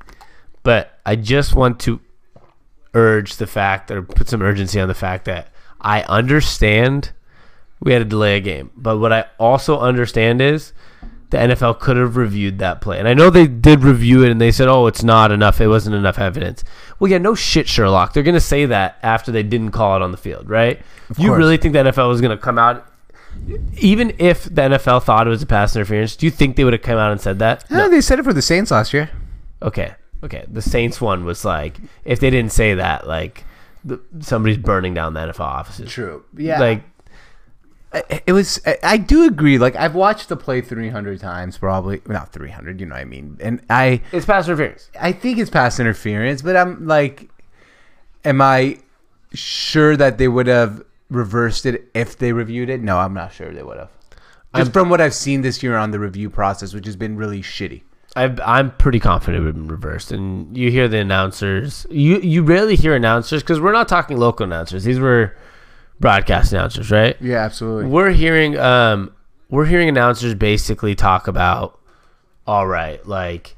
but 0.64 1.00
I 1.06 1.16
just 1.16 1.56
want 1.56 1.80
to 1.82 2.00
urge 2.94 3.38
the 3.38 3.48
fact 3.48 3.90
or 3.92 4.02
put 4.02 4.30
some 4.30 4.42
urgency 4.42 4.80
on 4.80 4.88
the 4.88 4.94
fact 4.94 5.26
that 5.26 5.50
I 5.80 6.04
understand 6.04 7.12
we 7.80 7.94
had 7.94 8.02
a 8.02 8.06
delay 8.06 8.38
a 8.38 8.40
game, 8.40 8.70
but 8.76 9.00
what 9.00 9.12
I 9.12 9.26
also 9.40 9.80
understand 9.80 10.42
is 10.42 10.74
the 11.32 11.38
NFL 11.38 11.80
could 11.80 11.96
have 11.96 12.18
reviewed 12.18 12.60
that 12.60 12.82
play. 12.82 13.00
And 13.00 13.08
I 13.08 13.14
know 13.14 13.30
they 13.30 13.48
did 13.48 13.84
review 13.84 14.24
it 14.24 14.32
and 14.32 14.40
they 14.40 14.52
said, 14.52 14.68
oh, 14.68 14.86
it's 14.88 15.02
not 15.02 15.32
enough. 15.32 15.62
It 15.62 15.68
wasn't 15.68 15.96
enough 15.96 16.20
evidence. 16.20 16.64
Well, 17.00 17.10
yeah, 17.10 17.18
no 17.18 17.36
shit, 17.36 17.70
Sherlock. 17.70 18.14
They're 18.14 18.22
going 18.22 18.36
to 18.36 18.42
say 18.42 18.66
that 18.66 19.00
after 19.02 19.32
they 19.32 19.42
didn't 19.42 19.72
call 19.72 19.96
it 19.96 20.02
on 20.02 20.12
the 20.12 20.18
field, 20.18 20.50
right? 20.50 20.82
you 21.18 21.30
course. 21.30 21.38
really 21.38 21.58
think 21.58 21.74
the 21.74 21.80
NFL 21.80 22.10
was 22.10 22.20
going 22.20 22.38
to 22.38 22.42
come 22.42 22.60
out? 22.60 22.86
Even 23.78 24.14
if 24.20 24.44
the 24.44 24.62
NFL 24.62 25.04
thought 25.04 25.26
it 25.26 25.30
was 25.30 25.42
a 25.42 25.46
pass 25.46 25.74
interference, 25.74 26.18
do 26.18 26.26
you 26.26 26.32
think 26.32 26.58
they 26.58 26.66
would 26.66 26.74
have 26.74 26.82
come 26.82 26.98
out 26.98 27.14
and 27.14 27.22
said 27.22 27.40
that? 27.40 27.70
No, 27.72 27.90
they 27.90 28.02
said 28.02 28.20
it 28.20 28.24
for 28.24 28.34
the 28.34 28.42
Saints 28.42 28.70
last 28.70 28.94
year. 28.94 29.10
Okay. 29.62 29.96
Okay. 30.24 30.46
The 30.50 30.62
Saints 30.62 31.00
one 31.00 31.24
was 31.24 31.46
like, 31.46 31.78
if 32.04 32.20
they 32.20 32.30
didn't 32.30 32.52
say 32.52 32.74
that, 32.74 33.08
like, 33.08 33.46
the, 33.86 34.02
somebody's 34.20 34.58
burning 34.58 34.94
down 34.94 35.14
the 35.14 35.22
NFL 35.22 35.40
offices. 35.40 35.90
True. 35.90 36.26
Yeah. 36.36 36.60
Like, 36.60 36.84
it 37.94 38.32
was 38.32 38.60
I- 38.84 38.98
do 38.98 39.26
agree 39.26 39.58
like 39.58 39.76
I've 39.76 39.96
watched 39.96 40.30
the 40.30 40.38
play 40.38 40.62
300 40.62 41.20
times 41.20 41.58
probably 41.58 42.02
not 42.08 42.32
300 42.32 42.80
you 42.80 42.86
know 42.86 42.96
what 42.96 43.02
I 43.02 43.06
mean 43.06 43.38
and 43.42 43.62
I 43.70 44.02
it's 44.12 44.26
pass 44.26 44.48
interference. 44.48 44.90
I 45.00 45.12
think 45.12 45.38
it's 45.40 45.50
pass 45.50 45.80
interference 45.80 46.42
but 46.42 46.56
I'm 46.56 46.88
like 46.88 47.30
am 48.24 48.42
I 48.42 48.80
sure 49.34 49.98
that 49.98 50.18
they 50.18 50.28
would 50.28 50.48
have 50.48 50.84
reversed 51.10 51.66
it 51.66 51.90
if 51.94 52.18
they 52.18 52.32
reviewed 52.32 52.70
it 52.70 52.82
no 52.82 52.98
I'm 52.98 53.14
not 53.14 53.34
sure 53.34 53.52
they 53.54 53.64
would 53.64 53.78
have 53.78 53.90
just 54.56 54.68
I'm- 54.68 54.72
from 54.72 54.90
what 54.90 55.02
I've 55.02 55.14
seen 55.14 55.42
this 55.42 55.62
year 55.62 55.76
on 55.78 55.92
the 55.92 56.00
review 56.00 56.30
process 56.30 56.74
which 56.74 56.86
has 56.86 56.96
been 56.96 57.18
really 57.18 57.42
shitty 57.42 57.82
I, 58.16 58.36
I'm 58.44 58.72
pretty 58.72 59.00
confident 59.00 59.42
it 59.42 59.46
would 59.46 59.56
have 59.56 59.56
been 59.56 59.68
reversed. 59.70 60.12
And 60.12 60.58
you 60.58 60.70
hear 60.70 60.90
the 60.90 60.98
announcers. 60.98 61.88
You 61.90 62.18
you 62.20 62.44
rarely 62.44 62.76
hear 62.76 62.94
announcers 62.94 63.42
because 63.42 63.62
we're 63.62 63.72
not 63.72 63.88
talking 63.88 64.18
local 64.18 64.44
announcers. 64.44 64.84
These 64.84 65.00
were 65.00 65.34
broadcast 66.02 66.52
announcers, 66.52 66.92
right? 66.92 67.16
yeah 67.22 67.38
absolutely 67.38 67.86
We're 67.86 68.12
hearing 68.12 68.58
um 68.58 69.14
we're 69.50 69.66
hearing 69.66 69.88
announcers 69.90 70.34
basically 70.36 70.96
talk 70.96 71.28
about 71.28 71.80
all 72.48 72.68
right, 72.68 73.06
like 73.08 73.56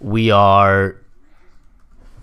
we 0.00 0.30
are 0.30 0.96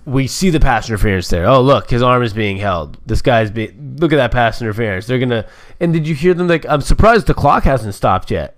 we 0.06 0.26
see 0.26 0.50
the 0.50 0.60
pass 0.60 0.90
interference 0.90 1.28
there. 1.30 1.46
Oh 1.46 1.62
look, 1.62 1.90
his 1.90 2.02
arm 2.02 2.24
is 2.24 2.34
being 2.34 2.58
held. 2.58 2.98
This 3.06 3.22
guy's 3.22 3.52
being 3.52 3.98
look 4.00 4.12
at 4.12 4.16
that 4.18 4.32
pass 4.32 4.62
interference. 4.62 5.06
They're 5.06 5.20
gonna 5.20 5.46
and 5.80 5.94
did 5.94 6.08
you 6.08 6.16
hear 6.16 6.34
them 6.34 6.48
like 6.48 6.66
I'm 6.68 6.82
surprised 6.82 7.28
the 7.28 7.34
clock 7.34 7.64
hasn't 7.64 7.94
stopped 7.94 8.32
yet. 8.32 8.58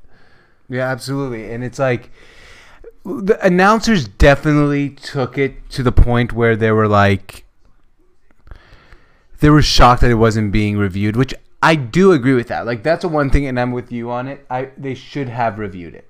Yeah, 0.70 0.88
absolutely. 0.90 1.52
And 1.52 1.64
it's 1.64 1.78
like 1.78 2.10
the 3.04 3.38
announcers 3.46 4.08
definitely 4.08 4.92
took 4.92 5.38
it 5.38 5.70
to 5.72 5.84
the 5.84 5.92
point 5.92 6.32
where 6.34 6.56
they 6.56 6.72
were 6.72 6.88
like 6.88 7.46
they 9.42 9.50
were 9.50 9.62
shocked 9.62 10.02
that 10.02 10.10
it 10.12 10.16
wasn't 10.16 10.52
being 10.52 10.78
reviewed, 10.78 11.16
which 11.16 11.34
I 11.62 11.76
do 11.76 12.12
agree 12.14 12.34
with 12.34 12.48
that. 12.48 12.66
Like 12.66 12.82
that's 12.84 13.02
the 13.02 13.10
one 13.10 13.30
thing 13.30 13.46
and 13.46 13.60
I'm 13.60 13.72
with 13.72 13.92
you 13.92 14.10
on 14.10 14.28
it. 14.28 14.46
I 14.50 14.70
they 14.78 14.96
should 14.96 15.28
have 15.30 15.60
reviewed 15.60 15.94
it. 15.96 16.08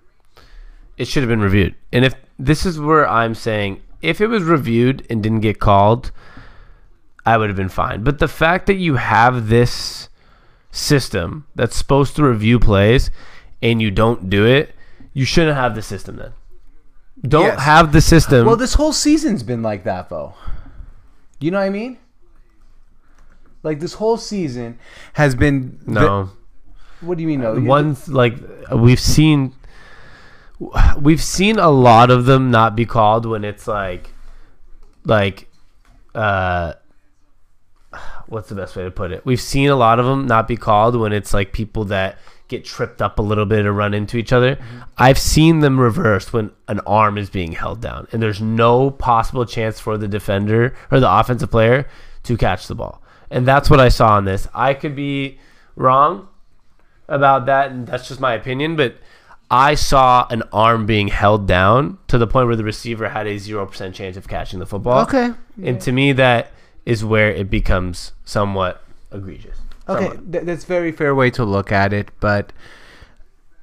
it 0.97 1.07
should 1.07 1.23
have 1.23 1.29
been 1.29 1.41
reviewed. 1.41 1.73
And 1.91 2.05
if 2.05 2.13
this 2.37 2.65
is 2.65 2.79
where 2.79 3.07
I'm 3.07 3.33
saying, 3.35 3.81
if 4.01 4.21
it 4.21 4.27
was 4.27 4.43
reviewed 4.43 5.05
and 5.09 5.21
didn't 5.23 5.41
get 5.41 5.59
called, 5.59 6.11
I 7.25 7.37
would 7.37 7.49
have 7.49 7.57
been 7.57 7.69
fine. 7.69 8.03
But 8.03 8.19
the 8.19 8.27
fact 8.27 8.65
that 8.67 8.75
you 8.75 8.95
have 8.95 9.47
this 9.49 10.09
system 10.71 11.45
that's 11.55 11.75
supposed 11.75 12.15
to 12.15 12.23
review 12.23 12.59
plays 12.59 13.11
and 13.61 13.81
you 13.81 13.91
don't 13.91 14.29
do 14.29 14.45
it, 14.45 14.73
you 15.13 15.25
shouldn't 15.25 15.55
have 15.57 15.75
the 15.75 15.81
system 15.81 16.15
then. 16.17 16.33
Don't 17.27 17.45
Yes. 17.45 17.61
have 17.61 17.91
the 17.91 18.01
system. 18.01 18.45
Well, 18.47 18.55
this 18.55 18.73
whole 18.75 18.93
season's 18.93 19.43
been 19.43 19.61
like 19.61 19.83
that 19.83 20.09
though. 20.09 20.33
You 21.39 21.51
know 21.51 21.59
what 21.59 21.65
I 21.65 21.69
mean? 21.69 21.97
Like 23.63 23.79
this 23.79 23.93
whole 23.93 24.17
season 24.17 24.79
has 25.13 25.35
been 25.35 25.79
the- 25.85 25.91
no. 25.91 26.29
what 27.01 27.17
do 27.17 27.21
you 27.21 27.27
mean 27.27 27.41
no? 27.41 27.59
One 27.59 27.95
like 28.07 28.35
we've 28.71 28.99
seen 28.99 29.53
we've 30.99 31.21
seen 31.21 31.57
a 31.59 31.69
lot 31.69 32.11
of 32.11 32.25
them 32.25 32.51
not 32.51 32.75
be 32.75 32.85
called 32.85 33.25
when 33.25 33.43
it's 33.43 33.67
like 33.67 34.11
like 35.05 35.47
uh 36.15 36.73
what's 38.27 38.49
the 38.49 38.55
best 38.55 38.75
way 38.75 38.83
to 38.83 38.91
put 38.91 39.11
it? 39.11 39.25
We've 39.25 39.41
seen 39.41 39.69
a 39.69 39.75
lot 39.75 39.99
of 39.99 40.05
them 40.05 40.25
not 40.25 40.47
be 40.47 40.55
called 40.55 40.95
when 40.95 41.11
it's 41.11 41.33
like 41.33 41.51
people 41.51 41.85
that 41.85 42.17
get 42.47 42.63
tripped 42.65 43.01
up 43.01 43.19
a 43.19 43.21
little 43.21 43.45
bit 43.45 43.65
or 43.65 43.73
run 43.73 43.93
into 43.93 44.17
each 44.17 44.33
other. 44.33 44.57
I've 44.97 45.19
seen 45.19 45.59
them 45.59 45.79
reversed 45.79 46.33
when 46.33 46.51
an 46.67 46.79
arm 46.81 47.17
is 47.17 47.29
being 47.29 47.53
held 47.53 47.81
down 47.81 48.07
and 48.11 48.21
there's 48.21 48.41
no 48.41 48.91
possible 48.91 49.45
chance 49.45 49.79
for 49.79 49.97
the 49.97 50.07
defender 50.07 50.75
or 50.91 50.99
the 50.99 51.11
offensive 51.11 51.51
player 51.51 51.87
to 52.23 52.37
catch 52.37 52.67
the 52.67 52.75
ball. 52.75 53.01
And 53.31 53.47
that's 53.47 53.69
what 53.69 53.79
I 53.79 53.89
saw 53.89 54.15
on 54.17 54.25
this. 54.25 54.47
I 54.53 54.73
could 54.73 54.95
be 54.95 55.39
wrong 55.75 56.27
about 57.07 57.45
that, 57.47 57.71
and 57.71 57.87
that's 57.87 58.07
just 58.07 58.19
my 58.19 58.33
opinion. 58.33 58.75
But 58.75 58.97
I 59.49 59.75
saw 59.75 60.27
an 60.29 60.43
arm 60.53 60.85
being 60.85 61.07
held 61.07 61.47
down 61.47 61.97
to 62.07 62.17
the 62.17 62.27
point 62.27 62.47
where 62.47 62.55
the 62.55 62.63
receiver 62.63 63.09
had 63.09 63.27
a 63.27 63.37
zero 63.37 63.65
percent 63.65 63.95
chance 63.95 64.17
of 64.17 64.27
catching 64.27 64.59
the 64.59 64.65
football. 64.65 65.01
Okay. 65.03 65.31
and 65.63 65.79
to 65.81 65.91
me, 65.91 66.11
that 66.13 66.51
is 66.85 67.03
where 67.05 67.31
it 67.31 67.49
becomes 67.49 68.11
somewhat 68.25 68.83
egregious. 69.11 69.57
Okay, 69.89 70.07
Somewhat. 70.07 70.31
th- 70.31 70.43
that's 70.45 70.65
very 70.65 70.91
fair 70.91 71.13
way 71.15 71.29
to 71.31 71.43
look 71.43 71.71
at 71.71 71.91
it, 71.93 72.09
but 72.19 72.53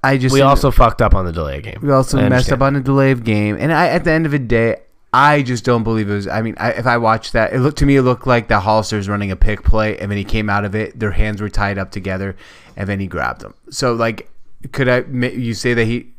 I 0.02 0.18
just 0.18 0.32
we 0.32 0.40
also 0.40 0.70
fucked 0.70 1.02
up 1.02 1.14
on 1.14 1.24
the 1.24 1.32
delay 1.32 1.60
game. 1.60 1.78
We 1.82 1.90
also 1.90 2.18
I 2.18 2.28
messed 2.28 2.52
up 2.52 2.60
on 2.60 2.74
the 2.74 2.80
delay 2.80 3.10
of 3.10 3.24
game, 3.24 3.56
and 3.58 3.72
I 3.72 3.88
at 3.88 4.04
the 4.04 4.12
end 4.12 4.26
of 4.26 4.32
the 4.32 4.38
day, 4.38 4.82
I 5.18 5.42
just 5.42 5.64
don't 5.64 5.82
believe 5.82 6.08
it 6.08 6.14
was. 6.14 6.28
I 6.28 6.42
mean, 6.42 6.54
I, 6.58 6.70
if 6.70 6.86
I 6.86 6.96
watched 6.96 7.32
that, 7.32 7.52
it 7.52 7.58
looked 7.58 7.78
to 7.78 7.86
me 7.86 7.96
it 7.96 8.02
looked 8.02 8.24
like 8.24 8.46
the 8.46 8.60
Hollister's 8.60 9.08
running 9.08 9.32
a 9.32 9.36
pick 9.36 9.64
play, 9.64 9.98
and 9.98 10.08
then 10.08 10.16
he 10.16 10.22
came 10.22 10.48
out 10.48 10.64
of 10.64 10.76
it. 10.76 10.96
Their 10.96 11.10
hands 11.10 11.42
were 11.42 11.48
tied 11.48 11.76
up 11.76 11.90
together, 11.90 12.36
and 12.76 12.88
then 12.88 13.00
he 13.00 13.08
grabbed 13.08 13.40
them. 13.40 13.54
So 13.68 13.94
like, 13.94 14.30
could 14.70 14.88
I? 14.88 15.00
You 15.00 15.54
say 15.54 15.74
that 15.74 15.86
he. 15.86 16.12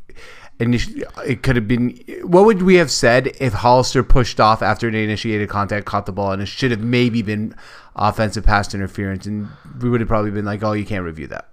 Initially, 0.60 1.06
it 1.26 1.44
could 1.44 1.56
have 1.56 1.66
been. 1.66 1.98
What 2.24 2.44
would 2.44 2.62
we 2.62 2.76
have 2.76 2.92
said 2.92 3.28
if 3.40 3.54
Hollister 3.54 4.04
pushed 4.04 4.42
off 4.42 4.62
after 4.62 4.92
they 4.92 5.06
initiated 5.06 5.48
contact, 5.48 5.86
caught 5.86 6.06
the 6.06 6.12
ball, 6.12 6.34
and 6.34 6.42
it 6.42 6.48
should 6.48 6.72
have 6.72 6.82
maybe 6.82 7.22
been 7.22 7.56
offensive 7.96 8.44
pass 8.44 8.74
interference, 8.74 9.26
and 9.26 9.48
we 9.82 9.90
would 9.90 10.02
have 10.02 10.10
probably 10.10 10.32
been 10.32 10.44
like, 10.44 10.62
"Oh, 10.62 10.74
you 10.74 10.86
can't 10.86 11.06
review 11.06 11.28
that." 11.28 11.48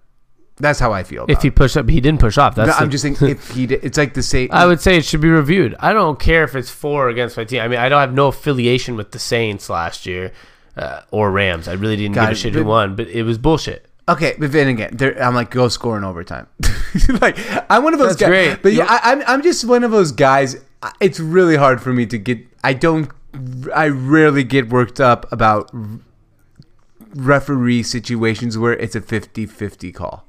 That's 0.58 0.78
how 0.80 0.92
I 0.92 1.02
feel. 1.02 1.26
If 1.28 1.42
he 1.42 1.50
pushed 1.50 1.76
up, 1.76 1.88
he 1.88 2.00
didn't 2.00 2.20
push 2.20 2.38
off. 2.38 2.54
That's 2.54 2.68
No, 2.68 2.74
I'm 2.76 2.84
the- 2.86 2.92
just 2.92 3.02
saying 3.02 3.16
if 3.30 3.50
he 3.50 3.66
did, 3.66 3.84
it's 3.84 3.98
like 3.98 4.14
the 4.14 4.22
same. 4.22 4.48
I 4.52 4.64
would 4.66 4.80
say 4.80 4.96
it 4.96 5.04
should 5.04 5.20
be 5.20 5.28
reviewed. 5.28 5.74
I 5.80 5.92
don't 5.92 6.18
care 6.18 6.44
if 6.44 6.54
it's 6.54 6.70
for 6.70 7.06
or 7.06 7.08
against 7.10 7.36
my 7.36 7.44
team. 7.44 7.60
I 7.60 7.68
mean, 7.68 7.78
I 7.78 7.88
don't 7.90 8.00
have 8.00 8.14
no 8.14 8.28
affiliation 8.28 8.96
with 8.96 9.10
the 9.12 9.18
Saints 9.18 9.68
last 9.68 10.06
year 10.06 10.32
uh, 10.76 11.02
or 11.10 11.30
Rams. 11.30 11.68
I 11.68 11.74
really 11.74 11.96
didn't 11.96 12.14
Got 12.14 12.22
give 12.22 12.28
a 12.28 12.32
it. 12.32 12.36
shit 12.36 12.54
who 12.54 12.64
won, 12.64 12.96
but 12.96 13.08
it 13.08 13.22
was 13.24 13.36
bullshit. 13.38 13.86
Okay, 14.08 14.34
but 14.38 14.52
then 14.52 14.68
again, 14.68 14.96
I'm 15.20 15.34
like, 15.34 15.50
go 15.50 15.68
score 15.68 15.98
in 15.98 16.04
overtime. 16.04 16.46
like, 17.20 17.36
I'm 17.68 17.82
one 17.82 17.92
of 17.92 17.98
those 17.98 18.10
That's 18.16 18.20
guys. 18.20 18.28
great. 18.28 18.62
But 18.62 18.72
yeah. 18.72 18.86
I, 18.88 19.12
I'm, 19.12 19.22
I'm 19.26 19.42
just 19.42 19.64
one 19.64 19.82
of 19.84 19.90
those 19.90 20.12
guys. 20.12 20.56
It's 21.00 21.18
really 21.20 21.56
hard 21.56 21.82
for 21.82 21.92
me 21.92 22.06
to 22.06 22.16
get. 22.18 22.38
I 22.62 22.72
don't. 22.72 23.10
I 23.74 23.88
rarely 23.88 24.44
get 24.44 24.68
worked 24.70 25.00
up 25.00 25.30
about 25.32 25.70
referee 27.14 27.82
situations 27.82 28.56
where 28.58 28.72
it's 28.74 28.94
a 28.94 29.00
50-50 29.00 29.94
call. 29.94 30.25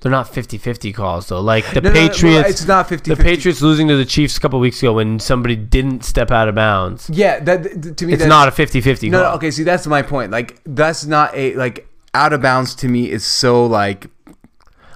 They're 0.00 0.10
not 0.10 0.26
50-50 0.32 0.94
calls 0.94 1.28
though. 1.28 1.40
Like 1.42 1.64
the 1.74 1.80
No, 1.82 1.90
no, 1.90 1.94
no, 1.94 2.08
Patriots, 2.08 2.48
it's 2.50 2.66
not 2.66 2.88
50 2.88 3.14
the 3.14 3.22
Patriots 3.22 3.60
losing 3.60 3.86
to 3.88 3.96
the 3.96 4.04
Chiefs 4.06 4.36
a 4.38 4.40
couple 4.40 4.58
weeks 4.58 4.82
ago 4.82 4.94
when 4.94 5.18
somebody 5.18 5.56
didn't 5.56 6.04
step 6.04 6.30
out 6.30 6.48
of 6.48 6.54
bounds. 6.54 7.10
Yeah, 7.12 7.38
that 7.40 7.96
to 7.98 8.06
me, 8.06 8.14
It's 8.14 8.24
not 8.24 8.48
a 8.48 8.50
50-50 8.50 9.10
No, 9.10 9.18
call. 9.22 9.30
no, 9.30 9.36
okay. 9.36 9.50
See, 9.50 9.62
that's 9.62 9.86
my 9.86 10.00
point. 10.02 10.30
Like, 10.32 10.58
that's 10.64 11.04
not 11.04 11.34
a 11.34 11.54
like 11.54 11.86
out 12.14 12.32
of 12.32 12.40
bounds 12.40 12.74
to 12.76 12.88
me. 12.88 13.10
Is 13.10 13.24
so 13.26 13.66
like 13.66 14.06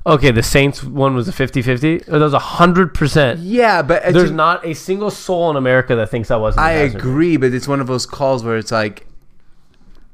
Okay, 0.06 0.30
the 0.30 0.42
Saints 0.42 0.82
one 0.84 1.14
was 1.14 1.28
a 1.28 1.32
50-50. 1.32 2.08
Or 2.08 2.18
that 2.18 2.24
was 2.24 2.32
a 2.34 2.38
hundred 2.38 2.92
percent. 2.94 3.40
yeah, 3.40 3.80
but 3.82 4.02
There's 4.12 4.30
a- 4.30 4.34
not 4.34 4.64
a 4.64 4.74
single 4.74 5.10
soul 5.10 5.50
in 5.50 5.56
America 5.56 5.94
that 5.96 6.08
thinks 6.10 6.28
that 6.28 6.40
wasn't. 6.40 6.64
I 6.64 6.72
agree, 6.72 7.36
but 7.36 7.52
it's 7.54 7.68
one 7.68 7.80
of 7.80 7.86
those 7.86 8.06
calls 8.06 8.42
where 8.44 8.56
it's 8.56 8.72
like 8.72 9.06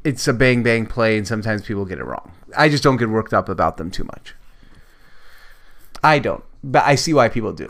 it's 0.03 0.27
a 0.27 0.33
bang 0.33 0.63
bang 0.63 0.87
play, 0.87 1.17
and 1.19 1.27
sometimes 1.29 1.63
people 1.63 1.85
get 1.85 1.99
it 1.99 2.05
wrong. 2.05 2.33
I 2.57 2.69
just 2.69 2.83
don't 2.83 2.97
get 2.97 3.09
worked 3.09 3.33
up 3.35 3.49
about 3.49 3.77
them 3.77 3.91
too 3.91 4.05
much. 4.05 4.35
I 6.03 6.19
don't, 6.19 6.45
but 6.63 6.85
I 6.85 6.95
see 6.95 7.15
why 7.15 7.29
people 7.29 7.53
do. 7.53 7.69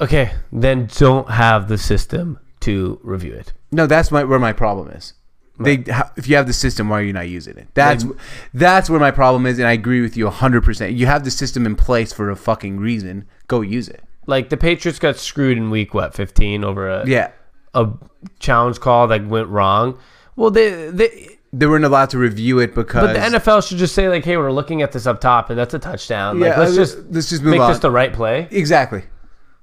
Okay, 0.00 0.32
then 0.50 0.88
don't 0.96 1.30
have 1.30 1.68
the 1.68 1.78
system 1.78 2.38
to 2.60 2.98
review 3.02 3.34
it. 3.34 3.52
No, 3.72 3.86
that's 3.86 4.10
my 4.10 4.24
where 4.24 4.38
my 4.38 4.52
problem 4.52 4.88
is. 4.88 5.14
They, 5.62 5.84
if 6.16 6.26
you 6.26 6.36
have 6.36 6.46
the 6.46 6.54
system, 6.54 6.88
why 6.88 7.00
are 7.00 7.04
you 7.04 7.12
not 7.12 7.28
using 7.28 7.58
it? 7.58 7.68
That's 7.74 8.06
that's 8.54 8.88
where 8.88 8.98
my 8.98 9.10
problem 9.10 9.44
is, 9.44 9.58
and 9.58 9.68
I 9.68 9.72
agree 9.72 10.00
with 10.00 10.16
you 10.16 10.28
hundred 10.30 10.64
percent. 10.64 10.94
You 10.94 11.04
have 11.04 11.24
the 11.24 11.30
system 11.30 11.66
in 11.66 11.76
place 11.76 12.14
for 12.14 12.30
a 12.30 12.36
fucking 12.36 12.78
reason. 12.78 13.26
Go 13.46 13.60
use 13.60 13.88
it. 13.88 14.02
Like 14.26 14.48
the 14.48 14.56
Patriots 14.56 14.98
got 14.98 15.16
screwed 15.16 15.58
in 15.58 15.68
week 15.68 15.92
what 15.92 16.14
15 16.14 16.64
over 16.64 16.88
a 16.88 17.06
Yeah, 17.06 17.32
a 17.74 17.90
challenge 18.38 18.80
call 18.80 19.06
that 19.08 19.26
went 19.26 19.48
wrong. 19.48 19.98
Well, 20.34 20.50
they 20.50 20.88
they 20.90 21.39
they 21.52 21.66
weren't 21.66 21.84
allowed 21.84 22.10
to 22.10 22.18
review 22.18 22.58
it 22.60 22.74
because. 22.74 23.06
but 23.08 23.12
the 23.14 23.38
NFL 23.38 23.66
should 23.66 23.78
just 23.78 23.94
say 23.94 24.08
like, 24.08 24.24
hey, 24.24 24.36
we're 24.36 24.52
looking 24.52 24.82
at 24.82 24.92
this 24.92 25.06
up 25.06 25.20
top, 25.20 25.50
and 25.50 25.58
that's 25.58 25.74
a 25.74 25.78
touchdown. 25.78 26.40
Like, 26.40 26.52
Yeah, 26.52 26.60
let's 26.60 26.72
uh, 26.72 26.76
just 26.76 26.98
let's 27.10 27.28
just 27.28 27.42
move 27.42 27.52
make 27.52 27.60
on. 27.60 27.70
this 27.70 27.80
the 27.80 27.90
right 27.90 28.12
play. 28.12 28.48
exactly. 28.50 29.02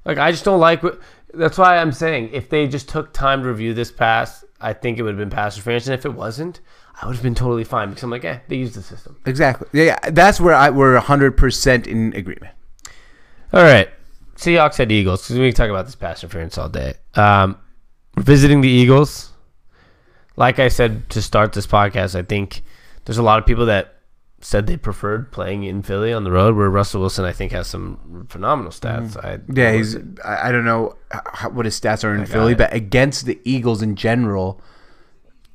Like 0.05 0.17
I 0.17 0.31
just 0.31 0.45
don't 0.45 0.59
like. 0.59 0.83
That's 1.33 1.57
why 1.57 1.77
I'm 1.77 1.91
saying 1.91 2.29
if 2.33 2.49
they 2.49 2.67
just 2.67 2.89
took 2.89 3.13
time 3.13 3.43
to 3.43 3.47
review 3.49 3.73
this 3.73 3.91
pass, 3.91 4.43
I 4.59 4.73
think 4.73 4.97
it 4.97 5.03
would 5.03 5.11
have 5.11 5.19
been 5.19 5.29
pass 5.29 5.55
interference, 5.55 5.87
and 5.87 5.93
if 5.93 6.05
it 6.05 6.13
wasn't, 6.13 6.61
I 7.01 7.05
would 7.05 7.15
have 7.15 7.23
been 7.23 7.35
totally 7.35 7.63
fine 7.63 7.89
because 7.89 8.03
I'm 8.03 8.09
like, 8.09 8.25
eh, 8.25 8.39
they 8.47 8.55
used 8.55 8.73
the 8.73 8.81
system. 8.81 9.17
Exactly. 9.25 9.67
Yeah, 9.73 9.83
yeah, 10.03 10.09
that's 10.11 10.39
where 10.41 10.55
I 10.55 10.69
we're 10.69 10.97
hundred 10.99 11.37
percent 11.37 11.87
in 11.87 12.13
agreement. 12.15 12.53
All 13.53 13.63
right, 13.63 13.89
Seahawks 14.35 14.79
at 14.79 14.91
Eagles 14.91 15.23
because 15.23 15.39
we 15.39 15.47
can 15.49 15.55
talk 15.55 15.69
about 15.69 15.85
this 15.85 15.95
pass 15.95 16.23
interference 16.23 16.57
all 16.57 16.69
day. 16.69 16.95
Um, 17.15 17.57
we're 18.15 18.23
visiting 18.23 18.61
the 18.61 18.69
Eagles. 18.69 19.31
Like 20.37 20.59
I 20.59 20.69
said 20.69 21.09
to 21.09 21.21
start 21.21 21.51
this 21.53 21.67
podcast, 21.67 22.15
I 22.15 22.21
think 22.21 22.61
there's 23.05 23.17
a 23.17 23.23
lot 23.23 23.39
of 23.39 23.45
people 23.45 23.65
that 23.65 23.95
said 24.39 24.67
they 24.67 24.77
preferred 24.77 25.31
playing 25.31 25.63
in 25.63 25.81
Philly 25.81 26.13
on 26.13 26.23
the 26.23 26.31
road, 26.31 26.55
where 26.55 26.69
Russell 26.69 27.01
Wilson 27.01 27.25
I 27.25 27.33
think 27.33 27.51
has 27.51 27.67
some 27.67 28.27
phenomenal 28.29 28.71
stats. 28.71 29.17
Mm-hmm. 29.17 29.25
I, 29.25 29.39
Yeah, 29.61 29.73
he's. 29.73 29.95
I, 30.23 30.49
I 30.49 30.51
don't 30.51 30.65
know 30.65 30.95
how, 31.11 31.49
what 31.49 31.65
his 31.65 31.79
stats 31.79 32.03
are 32.03 32.15
in 32.15 32.25
Philly, 32.25 32.53
it. 32.53 32.57
but 32.57 32.73
against 32.73 33.25
the 33.25 33.39
Eagles 33.43 33.81
in 33.81 33.95
general, 33.95 34.61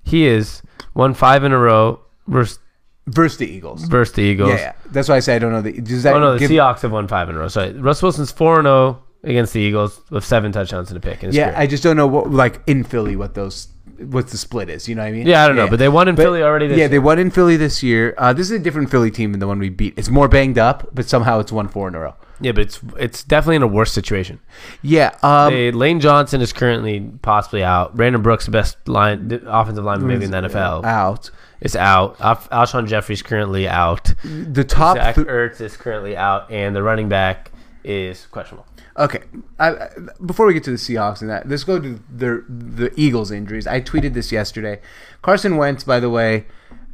he 0.03 0.27
is 0.27 0.63
won 0.95 1.15
five 1.15 1.45
in 1.45 1.53
a 1.53 1.59
row 1.59 2.01
versus, 2.27 2.59
versus 3.07 3.39
the 3.39 3.47
Eagles. 3.47 3.85
versus 3.85 4.15
the 4.15 4.23
Eagles. 4.23 4.51
Yeah, 4.51 4.57
yeah, 4.57 4.73
that's 4.87 5.09
why 5.09 5.17
I 5.17 5.21
say 5.21 5.37
I 5.37 5.39
don't 5.39 5.53
know. 5.53 5.63
The, 5.63 5.81
does 5.81 6.03
that 6.03 6.15
Oh 6.15 6.19
no, 6.19 6.33
the 6.33 6.41
give, 6.41 6.51
Seahawks 6.51 6.81
have 6.81 6.93
won 6.93 7.07
five 7.07 7.29
in 7.29 7.37
a 7.37 7.39
row. 7.39 7.49
Sorry, 7.49 7.73
Russ 7.73 8.03
Wilson's 8.03 8.33
four 8.33 8.59
and 8.59 8.67
zero 8.67 9.03
against 9.23 9.53
the 9.53 9.61
Eagles 9.61 10.01
with 10.11 10.25
seven 10.25 10.51
touchdowns 10.51 10.91
and 10.91 10.97
a 10.97 11.01
pick 11.01 11.23
Yeah, 11.23 11.51
career. 11.51 11.55
I 11.57 11.67
just 11.69 11.85
don't 11.85 11.97
know 11.97 12.09
what 12.09 12.31
like 12.33 12.61
in 12.67 12.83
Philly 12.83 13.15
what 13.15 13.35
those 13.35 13.69
what 13.99 14.29
the 14.29 14.37
split 14.39 14.69
is. 14.69 14.89
You 14.89 14.95
know 14.95 15.03
what 15.03 15.09
I 15.09 15.13
mean? 15.13 15.27
yeah, 15.27 15.45
I 15.45 15.47
don't 15.49 15.57
know, 15.57 15.69
but 15.69 15.79
they 15.79 15.89
won 15.89 16.09
in 16.09 16.15
But- 16.15 16.23
Philly 16.23 16.43
already. 16.43 16.67
This 16.69 16.77
yeah, 16.77 16.83
year. 16.85 16.89
they 16.89 16.99
won 16.99 17.19
in 17.19 17.31
Philly 17.31 17.57
this 17.57 17.83
year. 17.83 18.15
Uh, 18.19 18.33
this 18.33 18.47
is 18.51 18.53
a 18.53 18.59
different 18.59 18.91
Philly 18.91 19.11
team 19.11 19.33
than 19.33 19.41
the 19.41 19.47
one 19.47 19.59
we 19.59 19.69
beat. 19.69 19.95
It's 19.97 20.09
more 20.09 20.29
banged 20.29 20.59
up, 20.59 20.89
but 20.95 21.09
somehow 21.09 21.39
it's 21.41 21.53
won 21.53 21.69
four 21.69 21.89
in 21.89 21.95
a 21.95 22.01
row. 22.01 22.15
yeah, 22.41 22.53
but 22.53 22.63
it's 22.63 22.81
it's 22.99 23.23
definitely 23.23 23.57
in 23.57 23.63
a 23.63 23.67
worse 23.69 23.93
situation. 23.93 24.41
Yeah, 24.83 25.17
um, 25.23 25.53
They, 25.53 25.71
Lane 25.71 26.01
Johnson 26.01 26.41
is 26.41 26.53
currently 26.53 27.01
possibly 27.23 27.63
out. 27.63 27.97
Brandon 27.97 28.23
Brooks, 28.23 28.47
the 28.47 28.51
best 28.51 28.77
line 28.89 29.29
the 29.29 29.43
offensive 29.47 29.85
lineman 29.85 30.09
maybe 30.09 30.25
in 30.25 30.31
the 30.33 30.43
NFL, 30.43 30.85
out. 30.85 31.31
is 31.61 31.77
out. 31.77 32.17
Al- 32.21 32.37
Alshon 32.37 32.87
Jeffery's 32.89 33.23
currently 33.23 33.69
out. 33.69 34.13
The 34.25 34.65
top. 34.65 34.97
Zach 34.97 35.15
th- 35.17 35.27
Ertz 35.29 35.61
is 35.61 35.77
currently 35.77 36.17
out, 36.17 36.51
and 36.51 36.75
the 36.75 36.83
running 36.83 37.09
back 37.09 37.53
is 37.85 38.27
questionable. 38.27 38.67
Okay, 38.97 39.23
I, 39.59 39.71
I, 39.71 39.89
before 40.25 40.47
we 40.47 40.55
get 40.55 40.65
to 40.65 40.71
the 40.71 40.77
Seahawks 40.77 41.21
and 41.21 41.31
that, 41.31 41.49
let's 41.49 41.65
go 41.65 41.79
to 41.81 42.01
the 42.15 42.45
the 42.49 42.93
Eagles 42.97 43.31
injuries. 43.31 43.67
I 43.67 43.81
tweeted 43.81 44.15
this 44.15 44.31
yesterday. 44.31 44.81
Carson 45.23 45.57
Wentz, 45.57 45.85
by 45.85 45.99
the 45.99 46.11
way, 46.11 46.47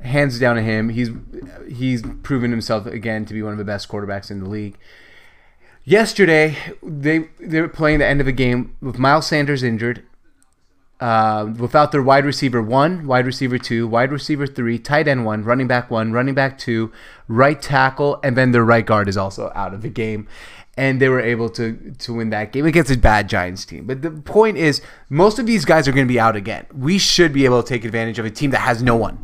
hands 0.02 0.38
down 0.38 0.56
to 0.56 0.62
him. 0.62 0.90
He's 0.90 1.10
he's 1.68 2.02
proven 2.22 2.50
himself 2.50 2.86
again 2.86 3.24
to 3.26 3.34
be 3.34 3.42
one 3.42 3.52
of 3.52 3.58
the 3.58 3.64
best 3.64 3.88
quarterbacks 3.88 4.30
in 4.30 4.40
the 4.40 4.48
league. 4.48 4.78
Yesterday, 5.84 6.56
they 6.82 7.28
they 7.40 7.60
were 7.60 7.68
playing 7.68 7.98
the 7.98 8.06
end 8.06 8.20
of 8.20 8.26
a 8.28 8.32
game 8.32 8.76
with 8.80 8.98
Miles 8.98 9.26
Sanders 9.26 9.62
injured, 9.62 10.04
uh, 11.00 11.52
without 11.58 11.92
their 11.92 12.02
wide 12.02 12.24
receiver 12.24 12.60
one, 12.62 13.06
wide 13.06 13.26
receiver 13.26 13.58
two, 13.58 13.86
wide 13.86 14.12
receiver 14.12 14.46
three, 14.46 14.78
tight 14.78 15.08
end 15.08 15.24
one, 15.24 15.44
running 15.44 15.66
back 15.66 15.90
one, 15.90 16.12
running 16.12 16.34
back 16.34 16.58
two, 16.58 16.92
right 17.26 17.60
tackle, 17.62 18.20
and 18.22 18.36
then 18.36 18.52
their 18.52 18.64
right 18.64 18.84
guard 18.84 19.08
is 19.08 19.16
also 19.16 19.52
out 19.54 19.72
of 19.74 19.82
the 19.82 19.88
game. 19.88 20.26
And 20.78 21.02
they 21.02 21.08
were 21.08 21.20
able 21.20 21.48
to 21.50 21.92
to 21.98 22.14
win 22.14 22.30
that 22.30 22.52
game 22.52 22.64
against 22.64 22.90
a 22.90 22.96
bad 22.96 23.28
Giants 23.28 23.64
team. 23.66 23.84
But 23.84 24.00
the 24.02 24.12
point 24.12 24.56
is, 24.56 24.80
most 25.10 25.40
of 25.40 25.44
these 25.46 25.64
guys 25.64 25.88
are 25.88 25.92
going 25.92 26.06
to 26.06 26.12
be 26.12 26.20
out 26.20 26.36
again. 26.36 26.66
We 26.72 26.98
should 26.98 27.32
be 27.32 27.44
able 27.44 27.60
to 27.62 27.68
take 27.68 27.84
advantage 27.84 28.20
of 28.20 28.24
a 28.24 28.30
team 28.30 28.52
that 28.52 28.60
has 28.60 28.80
no 28.80 28.94
one. 28.94 29.18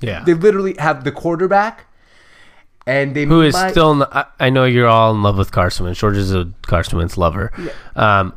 Yeah. 0.00 0.24
They 0.24 0.34
literally 0.34 0.74
have 0.78 1.04
the 1.04 1.12
quarterback, 1.12 1.86
and 2.84 3.14
they 3.14 3.26
who 3.26 3.42
is 3.42 3.54
might- 3.54 3.70
still. 3.70 4.06
I, 4.40 4.50
know 4.50 4.64
you're 4.64 4.88
all 4.88 5.14
in 5.14 5.22
love 5.22 5.38
with 5.38 5.52
Carson 5.52 5.84
Wentz. 5.84 6.00
George 6.00 6.16
is 6.16 6.34
a 6.34 6.50
Carson 6.66 6.98
Wentz 6.98 7.16
lover. 7.16 7.52
Um, 7.94 8.34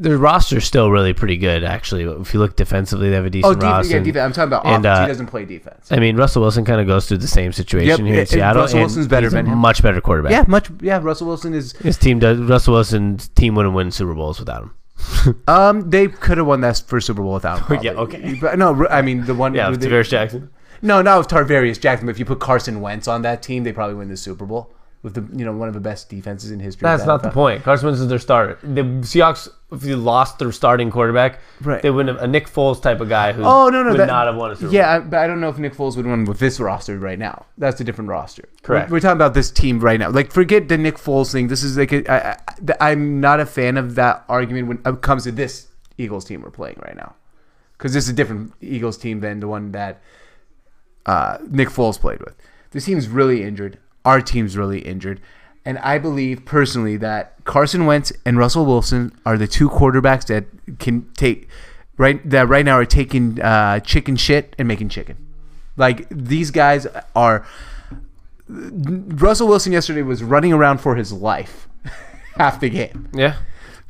their 0.00 0.16
roster's 0.16 0.64
still 0.64 0.90
really 0.90 1.12
pretty 1.12 1.36
good, 1.36 1.62
actually. 1.62 2.04
If 2.04 2.32
you 2.32 2.40
look 2.40 2.56
defensively, 2.56 3.10
they 3.10 3.16
have 3.16 3.24
a 3.24 3.28
oh 3.28 3.30
decent 3.30 3.62
roster. 3.62 3.92
yeah, 3.98 4.02
defense. 4.02 4.24
I'm 4.24 4.32
talking 4.32 4.48
about 4.48 4.66
and, 4.66 4.84
offense. 4.84 4.98
uh, 4.98 5.02
he 5.02 5.08
doesn't 5.08 5.26
play 5.26 5.44
defense. 5.44 5.92
I 5.92 5.98
mean, 5.98 6.16
Russell 6.16 6.42
Wilson 6.42 6.64
kind 6.64 6.80
of 6.80 6.86
goes 6.86 7.06
through 7.06 7.18
the 7.18 7.28
same 7.28 7.52
situation 7.52 7.88
Yep, 8.06 8.12
here 8.12 8.20
in 8.20 8.26
Seattle. 8.26 8.62
Russell 8.62 8.80
Wilson's 8.80 9.06
better 9.08 9.26
he's 9.26 9.34
a 9.34 9.36
than 9.36 9.46
him. 9.46 9.58
much 9.58 9.82
better 9.82 10.00
quarterback. 10.00 10.32
yeah, 10.32 10.44
much. 10.48 10.70
Yeah, 10.80 10.98
Russell 11.02 11.26
Wilson 11.26 11.52
is. 11.54 11.72
His 11.72 11.96
team 11.98 12.18
does. 12.18 12.38
Russell 12.38 12.74
Wilson's 12.74 13.28
team 13.28 13.54
wouldn't 13.54 13.74
win 13.74 13.90
Super 13.90 14.14
Bowls 14.14 14.38
without 14.38 14.62
him. 14.62 14.74
Um, 15.48 15.90
they 15.90 16.08
could 16.08 16.38
have 16.38 16.46
won 16.46 16.60
that 16.62 16.82
first 16.86 17.06
Super 17.06 17.22
Bowl 17.22 17.34
without. 17.34 17.66
Him, 17.70 17.78
Yeah, 17.82 17.92
okay. 17.92 18.38
But 18.40 18.58
no, 18.58 18.86
I 18.88 19.02
mean 19.02 19.24
the 19.26 19.34
one. 19.34 19.54
Yeah, 19.54 19.68
with 19.70 19.82
Tarvaris 19.82 20.08
Jackson. 20.08 20.50
No, 20.82 21.02
not 21.02 21.18
with 21.18 21.28
Tarvaris 21.28 21.78
Jackson. 21.80 22.06
But 22.06 22.12
if 22.12 22.18
you 22.18 22.24
put 22.24 22.40
Carson 22.40 22.80
Wentz 22.80 23.06
on 23.08 23.22
that 23.22 23.42
team, 23.42 23.64
they 23.64 23.72
probably 23.72 23.96
win 23.96 24.08
the 24.08 24.16
Super 24.16 24.46
Bowl 24.46 24.72
with 25.02 25.14
the 25.14 25.38
you 25.38 25.44
know 25.46 25.52
one 25.52 25.66
of 25.68 25.74
the 25.74 25.80
best 25.80 26.08
defenses 26.10 26.50
in 26.50 26.60
history. 26.60 26.84
That's 26.84 27.06
not 27.06 27.22
the 27.22 27.30
point. 27.30 27.62
Carson 27.62 27.86
Wentz 27.86 28.00
is 28.00 28.08
their 28.08 28.18
starter. 28.18 28.58
The 28.62 28.82
Seahawks, 28.82 29.48
if 29.72 29.82
you 29.84 29.96
lost 29.96 30.38
their 30.38 30.52
starting 30.52 30.90
quarterback, 30.90 31.40
Right. 31.62 31.80
they 31.80 31.90
wouldn't 31.90 32.14
have 32.18 32.22
a 32.22 32.28
Nick 32.30 32.46
Foles 32.48 32.82
type 32.82 33.00
of 33.00 33.08
guy 33.08 33.32
who 33.32 33.42
Oh 33.42 33.70
no, 33.70 33.82
no, 33.82 33.92
would 33.92 34.00
that, 34.00 34.06
not 34.06 34.26
have 34.26 34.36
won 34.36 34.50
a 34.50 34.56
Super 34.56 34.66
Bowl. 34.66 34.74
Yeah, 34.74 34.96
I, 34.96 34.98
but 34.98 35.18
I 35.20 35.26
don't 35.26 35.40
know 35.40 35.48
if 35.48 35.56
Nick 35.58 35.74
Foles 35.74 35.96
would 35.96 36.04
win 36.06 36.26
with 36.26 36.38
this 36.38 36.60
roster 36.60 36.98
right 36.98 37.18
now. 37.18 37.46
That's 37.56 37.80
a 37.80 37.84
different 37.84 38.10
roster. 38.10 38.46
Correct. 38.62 38.90
We're, 38.90 38.96
we're 38.96 39.00
talking 39.00 39.16
about 39.16 39.32
this 39.32 39.50
team 39.50 39.80
right 39.80 39.98
now. 39.98 40.10
Like, 40.10 40.32
forget 40.32 40.68
the 40.68 40.76
Nick 40.76 40.96
Foles 40.96 41.32
thing. 41.32 41.48
This 41.48 41.62
is 41.62 41.78
like 41.78 41.92
a, 41.92 42.12
I, 42.12 42.30
I, 42.78 42.90
I'm 42.90 43.20
not 43.20 43.40
a 43.40 43.46
fan 43.46 43.78
of 43.78 43.94
that 43.94 44.24
argument 44.28 44.68
when 44.68 44.82
it 44.84 45.00
comes 45.00 45.24
to 45.24 45.32
this 45.32 45.68
Eagles 45.96 46.26
team 46.26 46.42
we're 46.42 46.50
playing 46.50 46.78
right 46.84 46.96
now, 46.96 47.14
because 47.78 47.94
this 47.94 48.04
is 48.04 48.10
a 48.10 48.14
different 48.14 48.52
Eagles 48.60 48.98
team 48.98 49.20
than 49.20 49.40
the 49.40 49.48
one 49.48 49.72
that 49.72 50.02
uh, 51.06 51.38
Nick 51.48 51.68
Foles 51.68 51.98
played 51.98 52.20
with. 52.20 52.36
This 52.72 52.84
team's 52.84 53.08
really 53.08 53.42
injured. 53.42 53.78
Our 54.04 54.20
team's 54.20 54.56
really 54.56 54.80
injured. 54.80 55.20
And 55.64 55.78
I 55.78 55.98
believe 55.98 56.44
personally 56.46 56.96
that 56.98 57.34
Carson 57.44 57.84
Wentz 57.86 58.12
and 58.24 58.38
Russell 58.38 58.64
Wilson 58.64 59.12
are 59.26 59.36
the 59.36 59.46
two 59.46 59.68
quarterbacks 59.68 60.26
that 60.26 60.46
can 60.78 61.10
take 61.16 61.48
right 61.98 62.28
that 62.28 62.48
right 62.48 62.64
now 62.64 62.76
are 62.78 62.86
taking 62.86 63.40
uh, 63.40 63.80
chicken 63.80 64.16
shit 64.16 64.56
and 64.58 64.66
making 64.66 64.88
chicken. 64.88 65.16
Like 65.76 66.06
these 66.10 66.50
guys 66.50 66.86
are. 67.14 67.46
Russell 68.48 69.46
Wilson 69.48 69.72
yesterday 69.72 70.02
was 70.02 70.22
running 70.24 70.52
around 70.52 70.78
for 70.78 70.96
his 70.96 71.12
life 71.12 71.68
half 72.36 72.58
the 72.60 72.68
game. 72.70 73.08
yeah. 73.14 73.36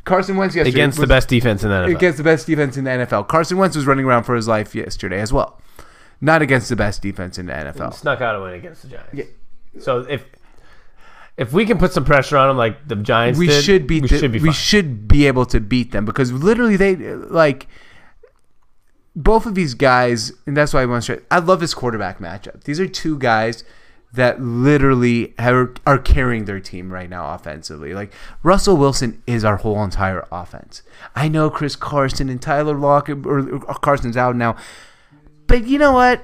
Carson 0.04 0.36
Wentz 0.36 0.54
yesterday 0.56 0.74
Against 0.74 0.98
the 0.98 1.06
best 1.06 1.28
defense 1.28 1.62
in 1.62 1.68
the 1.70 1.74
NFL. 1.76 1.94
against 1.96 2.18
the 2.18 2.24
best 2.24 2.46
defense 2.46 2.76
in 2.76 2.84
the 2.84 2.90
NFL. 2.90 3.28
Carson 3.28 3.58
Wentz 3.58 3.76
was 3.76 3.86
running 3.86 4.04
around 4.04 4.24
for 4.24 4.34
his 4.34 4.48
life 4.48 4.74
yesterday 4.74 5.20
as 5.20 5.32
well. 5.32 5.60
Not 6.20 6.42
against 6.42 6.68
the 6.68 6.76
best 6.76 7.00
defense 7.00 7.38
in 7.38 7.46
the 7.46 7.52
NFL. 7.52 7.94
Snuck 7.94 8.20
out 8.20 8.34
a 8.34 8.42
win 8.42 8.54
against 8.54 8.82
the 8.82 8.88
Giants. 8.88 9.14
Yeah. 9.14 9.24
So 9.78 10.00
if 10.00 10.24
if 11.36 11.52
we 11.52 11.64
can 11.64 11.78
put 11.78 11.92
some 11.92 12.04
pressure 12.04 12.36
on 12.36 12.48
them 12.48 12.56
like 12.56 12.86
the 12.86 12.96
Giants 12.96 13.38
we 13.38 13.46
did, 13.46 13.64
should 13.64 13.86
beat. 13.86 14.02
we 14.02 14.08
should 14.08 14.32
be 14.32 14.40
we 14.40 14.52
should 14.52 15.08
be 15.08 15.26
able 15.26 15.46
to 15.46 15.60
beat 15.60 15.92
them 15.92 16.04
because 16.04 16.32
literally 16.32 16.76
they 16.76 16.96
like 16.96 17.66
both 19.16 19.46
of 19.46 19.54
these 19.54 19.74
guys, 19.74 20.32
and 20.46 20.56
that's 20.56 20.72
why 20.72 20.82
I 20.82 20.86
want 20.86 21.02
to. 21.02 21.04
Straight, 21.04 21.22
I 21.30 21.38
love 21.38 21.60
this 21.60 21.74
quarterback 21.74 22.18
matchup. 22.18 22.64
These 22.64 22.78
are 22.80 22.86
two 22.86 23.18
guys 23.18 23.64
that 24.12 24.40
literally 24.40 25.34
have, 25.38 25.76
are 25.86 25.98
carrying 25.98 26.44
their 26.44 26.58
team 26.58 26.92
right 26.92 27.08
now 27.08 27.32
offensively. 27.32 27.94
Like 27.94 28.12
Russell 28.42 28.76
Wilson 28.76 29.22
is 29.26 29.44
our 29.44 29.58
whole 29.58 29.82
entire 29.82 30.26
offense. 30.32 30.82
I 31.14 31.28
know 31.28 31.48
Chris 31.48 31.76
Carson 31.76 32.28
and 32.28 32.42
Tyler 32.42 32.76
Lockett, 32.76 33.24
or, 33.24 33.48
or 33.64 33.74
Carson's 33.76 34.16
out 34.16 34.36
now, 34.36 34.56
but 35.46 35.66
you 35.66 35.78
know 35.78 35.92
what? 35.92 36.22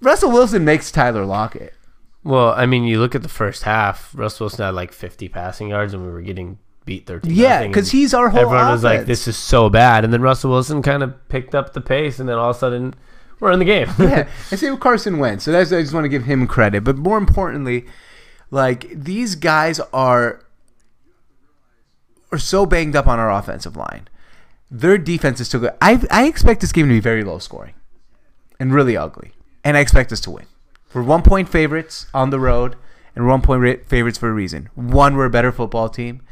Russell 0.00 0.30
Wilson 0.30 0.64
makes 0.64 0.92
Tyler 0.92 1.24
Lockett. 1.24 1.74
Well, 2.24 2.50
I 2.50 2.66
mean, 2.66 2.84
you 2.84 3.00
look 3.00 3.14
at 3.14 3.22
the 3.22 3.28
first 3.28 3.62
half. 3.62 4.12
Russell 4.14 4.44
Wilson 4.44 4.64
had 4.64 4.74
like 4.74 4.92
50 4.92 5.28
passing 5.28 5.68
yards, 5.68 5.94
and 5.94 6.04
we 6.04 6.10
were 6.12 6.20
getting 6.20 6.58
beat 6.84 7.06
13. 7.06 7.32
Yeah, 7.32 7.66
because 7.66 7.90
he's 7.90 8.12
our 8.12 8.28
whole. 8.28 8.40
everyone 8.40 8.70
was 8.70 8.84
like, 8.84 9.06
"This 9.06 9.28
is 9.28 9.36
so 9.36 9.68
bad," 9.68 10.04
and 10.04 10.12
then 10.12 10.22
Russell 10.22 10.50
Wilson 10.50 10.82
kind 10.82 11.02
of 11.02 11.28
picked 11.28 11.54
up 11.54 11.72
the 11.72 11.80
pace, 11.80 12.18
and 12.18 12.28
then 12.28 12.36
all 12.36 12.50
of 12.50 12.56
a 12.56 12.58
sudden, 12.58 12.94
we're 13.40 13.52
in 13.52 13.58
the 13.58 13.64
game. 13.64 13.88
yeah, 13.98 14.28
same 14.48 14.72
with 14.72 14.80
Carson 14.80 15.18
Wentz. 15.18 15.44
So 15.44 15.52
that's 15.52 15.72
I 15.72 15.80
just 15.80 15.94
want 15.94 16.04
to 16.04 16.08
give 16.08 16.24
him 16.24 16.46
credit. 16.46 16.84
But 16.84 16.96
more 16.96 17.18
importantly, 17.18 17.86
like 18.50 18.88
these 18.90 19.34
guys 19.34 19.80
are 19.92 20.44
are 22.32 22.38
so 22.38 22.66
banged 22.66 22.96
up 22.96 23.06
on 23.06 23.18
our 23.18 23.30
offensive 23.30 23.76
line. 23.76 24.08
Their 24.70 24.98
defense 24.98 25.40
is 25.40 25.46
still 25.48 25.60
good. 25.60 25.74
I 25.80 26.04
I 26.10 26.26
expect 26.26 26.60
this 26.60 26.72
game 26.72 26.88
to 26.88 26.94
be 26.94 27.00
very 27.00 27.24
low 27.24 27.38
scoring 27.38 27.74
and 28.58 28.74
really 28.74 28.96
ugly, 28.96 29.32
and 29.64 29.76
I 29.76 29.80
expect 29.80 30.12
us 30.12 30.20
to 30.22 30.30
win. 30.30 30.46
We're 30.94 31.02
one 31.02 31.22
point 31.22 31.48
favorites 31.48 32.06
on 32.14 32.30
the 32.30 32.40
road, 32.40 32.76
and 33.14 33.24
we're 33.24 33.30
one 33.30 33.42
point 33.42 33.86
favorites 33.88 34.18
for 34.18 34.28
a 34.28 34.32
reason. 34.32 34.68
One, 34.74 35.16
we're 35.16 35.26
a 35.26 35.30
better 35.30 35.52
football 35.52 35.88
team. 35.88 36.22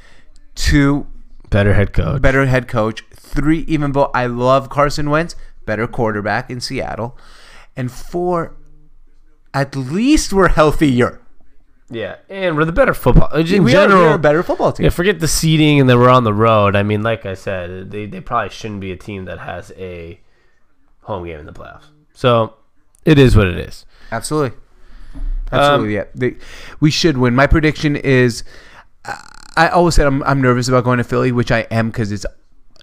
Two, 0.54 1.06
Better 1.50 1.74
head 1.74 1.92
coach. 1.92 2.22
better 2.22 2.46
head 2.46 2.66
coach. 2.66 3.04
Three, 3.14 3.60
even 3.68 3.92
though 3.92 4.10
I 4.14 4.26
love 4.26 4.70
Carson 4.70 5.10
Wentz, 5.10 5.36
better 5.66 5.86
quarterback 5.86 6.50
in 6.50 6.60
Seattle, 6.60 7.16
and 7.76 7.92
four, 7.92 8.56
at 9.52 9.76
least 9.76 10.32
we're 10.32 10.48
healthier. 10.48 11.20
Yeah, 11.88 12.16
and 12.28 12.56
we're 12.56 12.64
the 12.64 12.72
better 12.72 12.94
football. 12.94 13.28
In 13.36 13.62
we, 13.62 13.70
general, 13.70 13.98
are, 14.00 14.04
we 14.06 14.10
are 14.10 14.14
a 14.14 14.18
better 14.18 14.42
football 14.42 14.72
team. 14.72 14.84
Yeah, 14.84 14.90
forget 14.90 15.20
the 15.20 15.28
seeding 15.28 15.78
and 15.78 15.88
then 15.88 15.98
we're 16.00 16.08
on 16.08 16.24
the 16.24 16.34
road. 16.34 16.74
I 16.74 16.82
mean, 16.82 17.02
like 17.02 17.24
I 17.26 17.34
said, 17.34 17.92
they, 17.92 18.06
they 18.06 18.20
probably 18.20 18.50
shouldn't 18.50 18.80
be 18.80 18.90
a 18.90 18.96
team 18.96 19.24
that 19.26 19.38
has 19.38 19.70
a 19.76 20.18
home 21.02 21.24
game 21.26 21.38
in 21.38 21.46
the 21.46 21.52
playoffs. 21.52 21.84
So 22.12 22.54
it 23.04 23.20
is 23.20 23.36
what 23.36 23.46
it 23.46 23.56
is. 23.58 23.86
Absolutely. 24.12 24.56
Absolutely, 25.52 25.98
Um, 25.98 26.04
yeah. 26.06 26.10
They, 26.14 26.36
we 26.80 26.90
should 26.90 27.16
win. 27.18 27.34
My 27.34 27.46
prediction 27.46 27.96
is 27.96 28.42
I- 29.04 29.32
I 29.58 29.68
always 29.68 29.94
said 29.94 30.06
I'm, 30.06 30.22
I'm 30.24 30.42
nervous 30.42 30.68
about 30.68 30.84
going 30.84 30.98
to 30.98 31.04
Philly, 31.04 31.32
which 31.32 31.50
I 31.50 31.60
am 31.70 31.88
because 31.88 32.12
it's 32.12 32.26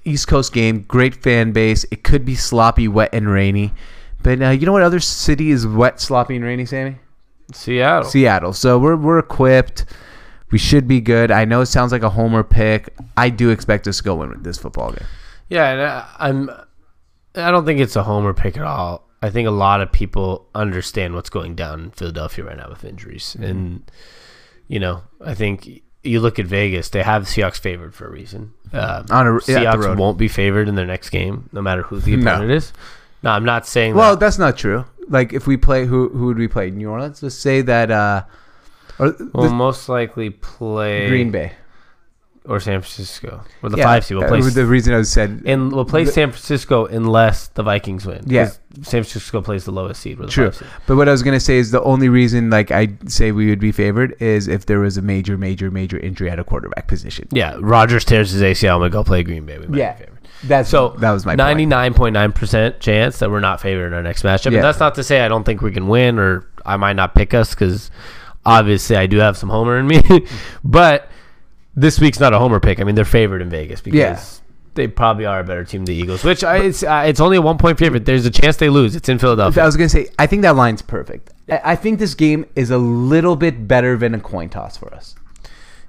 East 0.05 0.27
Coast 0.27 0.53
game, 0.53 0.81
great 0.87 1.13
fan 1.21 1.51
base. 1.51 1.85
It 1.91 2.03
could 2.03 2.25
be 2.25 2.33
sloppy, 2.35 2.87
wet, 2.87 3.09
and 3.13 3.29
rainy. 3.29 3.73
But 4.23 4.41
uh, 4.41 4.49
you 4.49 4.65
know 4.65 4.71
what 4.71 4.81
other 4.81 4.99
city 4.99 5.51
is 5.51 5.67
wet, 5.67 5.99
sloppy, 6.01 6.35
and 6.35 6.43
rainy, 6.43 6.65
Sami? 6.65 6.95
Seattle. 7.53 8.09
Seattle. 8.09 8.53
So 8.53 8.79
we're 8.79 8.95
we're 8.95 9.19
equipped. 9.19 9.85
We 10.51 10.57
should 10.57 10.87
be 10.87 10.99
good. 11.01 11.29
I 11.29 11.45
know 11.45 11.61
it 11.61 11.65
sounds 11.67 11.91
like 11.91 12.03
a 12.03 12.09
homer 12.09 12.43
pick. 12.43 12.93
I 13.17 13.29
do 13.29 13.49
expect 13.49 13.87
us 13.87 13.97
to 13.97 14.03
go 14.03 14.15
win 14.15 14.29
with 14.29 14.43
this 14.43 14.57
football 14.57 14.91
game. 14.91 15.05
Yeah, 15.49 15.69
and 15.71 15.81
I, 15.81 16.07
I'm. 16.19 16.49
I 17.35 17.51
don't 17.51 17.65
think 17.65 17.79
it's 17.81 17.95
a 17.95 18.03
homer 18.03 18.33
pick 18.33 18.55
at 18.57 18.63
all. 18.63 19.07
I 19.23 19.29
think 19.29 19.47
a 19.47 19.51
lot 19.51 19.79
of 19.81 19.91
people 19.91 20.47
understand 20.53 21.15
what's 21.15 21.29
going 21.29 21.55
down 21.55 21.79
in 21.85 21.91
Philadelphia 21.91 22.43
right 22.45 22.57
now 22.57 22.69
with 22.69 22.83
injuries, 22.83 23.35
and 23.39 23.81
you 24.67 24.79
know, 24.79 25.03
I 25.25 25.33
think 25.33 25.81
you 26.03 26.19
look 26.19 26.37
at 26.39 26.45
Vegas; 26.45 26.89
they 26.89 27.01
have 27.03 27.23
Seahawks 27.23 27.57
favored 27.59 27.95
for 27.95 28.05
a 28.05 28.11
reason. 28.11 28.53
Um, 28.73 29.05
On 29.09 29.27
a- 29.27 29.31
Seahawks 29.39 29.97
won't 29.97 30.17
be 30.17 30.27
favored 30.27 30.67
in 30.67 30.75
their 30.75 30.85
next 30.85 31.09
game, 31.09 31.49
no 31.53 31.61
matter 31.61 31.83
who 31.83 31.99
the 31.99 32.15
No. 32.17 32.31
opponent 32.33 32.51
is. 32.51 32.73
No, 33.23 33.31
I'm 33.31 33.45
not 33.45 33.65
saying 33.65 33.95
Well, 33.95 34.11
that. 34.11 34.19
that's 34.19 34.37
not 34.37 34.57
true. 34.57 34.83
Like 35.07 35.31
if 35.33 35.47
we 35.47 35.55
play, 35.57 35.85
who 35.85 36.09
who 36.09 36.25
would 36.27 36.37
we 36.37 36.47
play? 36.49 36.69
New 36.71 36.89
Orleans. 36.89 37.23
Let's 37.23 37.35
say 37.35 37.61
that. 37.61 37.91
Uh, 37.91 38.23
or 38.99 39.15
We'll 39.33 39.53
most 39.53 39.87
likely 39.89 40.29
play 40.29 41.07
Green 41.07 41.31
Bay. 41.31 41.53
Or 42.45 42.59
San 42.59 42.81
Francisco 42.81 43.41
or 43.61 43.69
the 43.69 43.77
Yeah, 43.77 43.85
five 43.85 44.03
seed. 44.03 44.17
We'll 44.17 44.27
play 44.27 44.41
The 44.41 44.65
reason 44.65 44.93
I 44.93 45.01
said 45.03 45.43
and 45.45 45.71
we'll 45.71 45.85
play 45.85 46.03
the- 46.03 46.11
San 46.11 46.29
Francisco 46.31 46.85
unless 46.85 47.47
the 47.47 47.63
Vikings 47.63 48.05
win. 48.05 48.21
Yeah, 48.25 48.47
San 48.81 49.03
Francisco 49.03 49.41
plays 49.41 49.63
the 49.63 49.71
lowest 49.71 50.01
seed. 50.01 50.17
With 50.19 50.27
the 50.27 50.33
True. 50.33 50.45
five 50.47 50.55
seed. 50.55 50.67
But 50.85 50.97
what 50.97 51.07
I 51.07 51.11
was 51.13 51.23
gonna 51.23 51.39
say 51.39 51.55
is 51.57 51.71
the 51.71 51.81
only 51.83 52.09
reason 52.09 52.49
like 52.49 52.69
I 52.69 52.89
say 53.07 53.31
we 53.31 53.49
would 53.49 53.59
be 53.61 53.71
favored 53.71 54.15
is 54.19 54.49
if 54.49 54.65
there 54.65 54.79
was 54.81 54.97
a 54.97 55.01
major, 55.01 55.37
major, 55.37 55.71
major 55.71 55.97
injury 55.97 56.29
at 56.29 56.37
a 56.37 56.43
quarterback 56.43 56.87
position. 56.87 57.29
Yeah, 57.31 57.55
Rodgers 57.61 58.03
tears 58.03 58.31
his 58.31 58.41
ACL. 58.41 58.73
I'm 58.75 58.79
gonna 58.81 58.89
go 58.89 59.05
play 59.05 59.23
Green 59.23 59.45
Bay. 59.45 59.57
We 59.59 59.67
might 59.67 59.77
Yeah. 59.77 59.93
be 59.93 59.99
favored. 59.99 60.19
That's 60.43 60.67
So 60.69 60.89
that 60.97 61.11
was 61.11 61.25
my 61.25 61.35
ninety 61.35 61.65
nine 61.65 61.93
point 61.93 62.11
nine 62.11 62.33
percent 62.33 62.81
chance 62.81 63.19
that 63.19 63.31
we're 63.31 63.39
not 63.39 63.61
favored 63.61 63.87
in 63.87 63.93
our 63.93 64.03
next 64.03 64.23
matchup. 64.23 64.51
Yeah. 64.51 64.57
And 64.57 64.65
that's 64.65 64.81
not 64.81 64.95
to 64.95 65.03
say 65.03 65.21
I 65.21 65.29
don't 65.29 65.45
think 65.45 65.61
we 65.61 65.71
can 65.71 65.87
win 65.87 66.19
or 66.19 66.45
I 66.65 66.75
might 66.75 66.97
not 66.97 67.15
pick 67.15 67.33
us 67.33 67.51
because 67.55 67.89
obviously 68.45 68.97
I 68.97 69.07
do 69.07 69.19
have 69.19 69.37
some 69.37 69.47
homer 69.47 69.77
in 69.79 69.87
me. 69.87 70.01
but 70.65 71.07
this 71.75 71.99
week's 71.99 72.19
not 72.19 72.33
a 72.33 72.39
homer 72.39 72.59
pick. 72.59 72.79
I 72.79 72.83
mean 72.83 72.95
they're 72.95 73.05
favored 73.05 73.41
in 73.41 73.49
Vegas 73.49 73.81
because. 73.81 73.99
Yeah. 73.99 74.23
They 74.75 74.87
probably 74.87 75.27
are 75.27 75.39
a 75.39 75.43
better 75.43 75.63
team 75.63 75.85
than 75.85 75.95
the 75.95 76.01
Eagles, 76.01 76.23
which 76.23 76.43
I, 76.43 76.57
it's 76.57 76.81
uh, 76.81 77.03
it's 77.05 77.19
only 77.19 77.37
a 77.37 77.41
one 77.43 77.59
point 77.59 77.77
favorite. 77.77 78.05
There's 78.05 78.25
a 78.25 78.31
chance 78.31 78.57
they 78.57 78.69
lose. 78.69 78.95
It's 78.95 79.07
in 79.07 79.19
Philadelphia. 79.19 79.61
I 79.61 79.67
was 79.67 79.77
gonna 79.77 79.87
say 79.87 80.07
I 80.17 80.25
think 80.25 80.41
that 80.41 80.55
line's 80.55 80.81
perfect. 80.81 81.29
I 81.47 81.61
I 81.63 81.75
think 81.75 81.99
this 81.99 82.15
game 82.15 82.47
is 82.55 82.71
a 82.71 82.79
little 82.79 83.35
bit 83.35 83.67
better 83.67 83.97
than 83.97 84.15
a 84.15 84.19
coin 84.19 84.49
toss 84.49 84.75
for 84.75 84.91
us. 84.91 85.13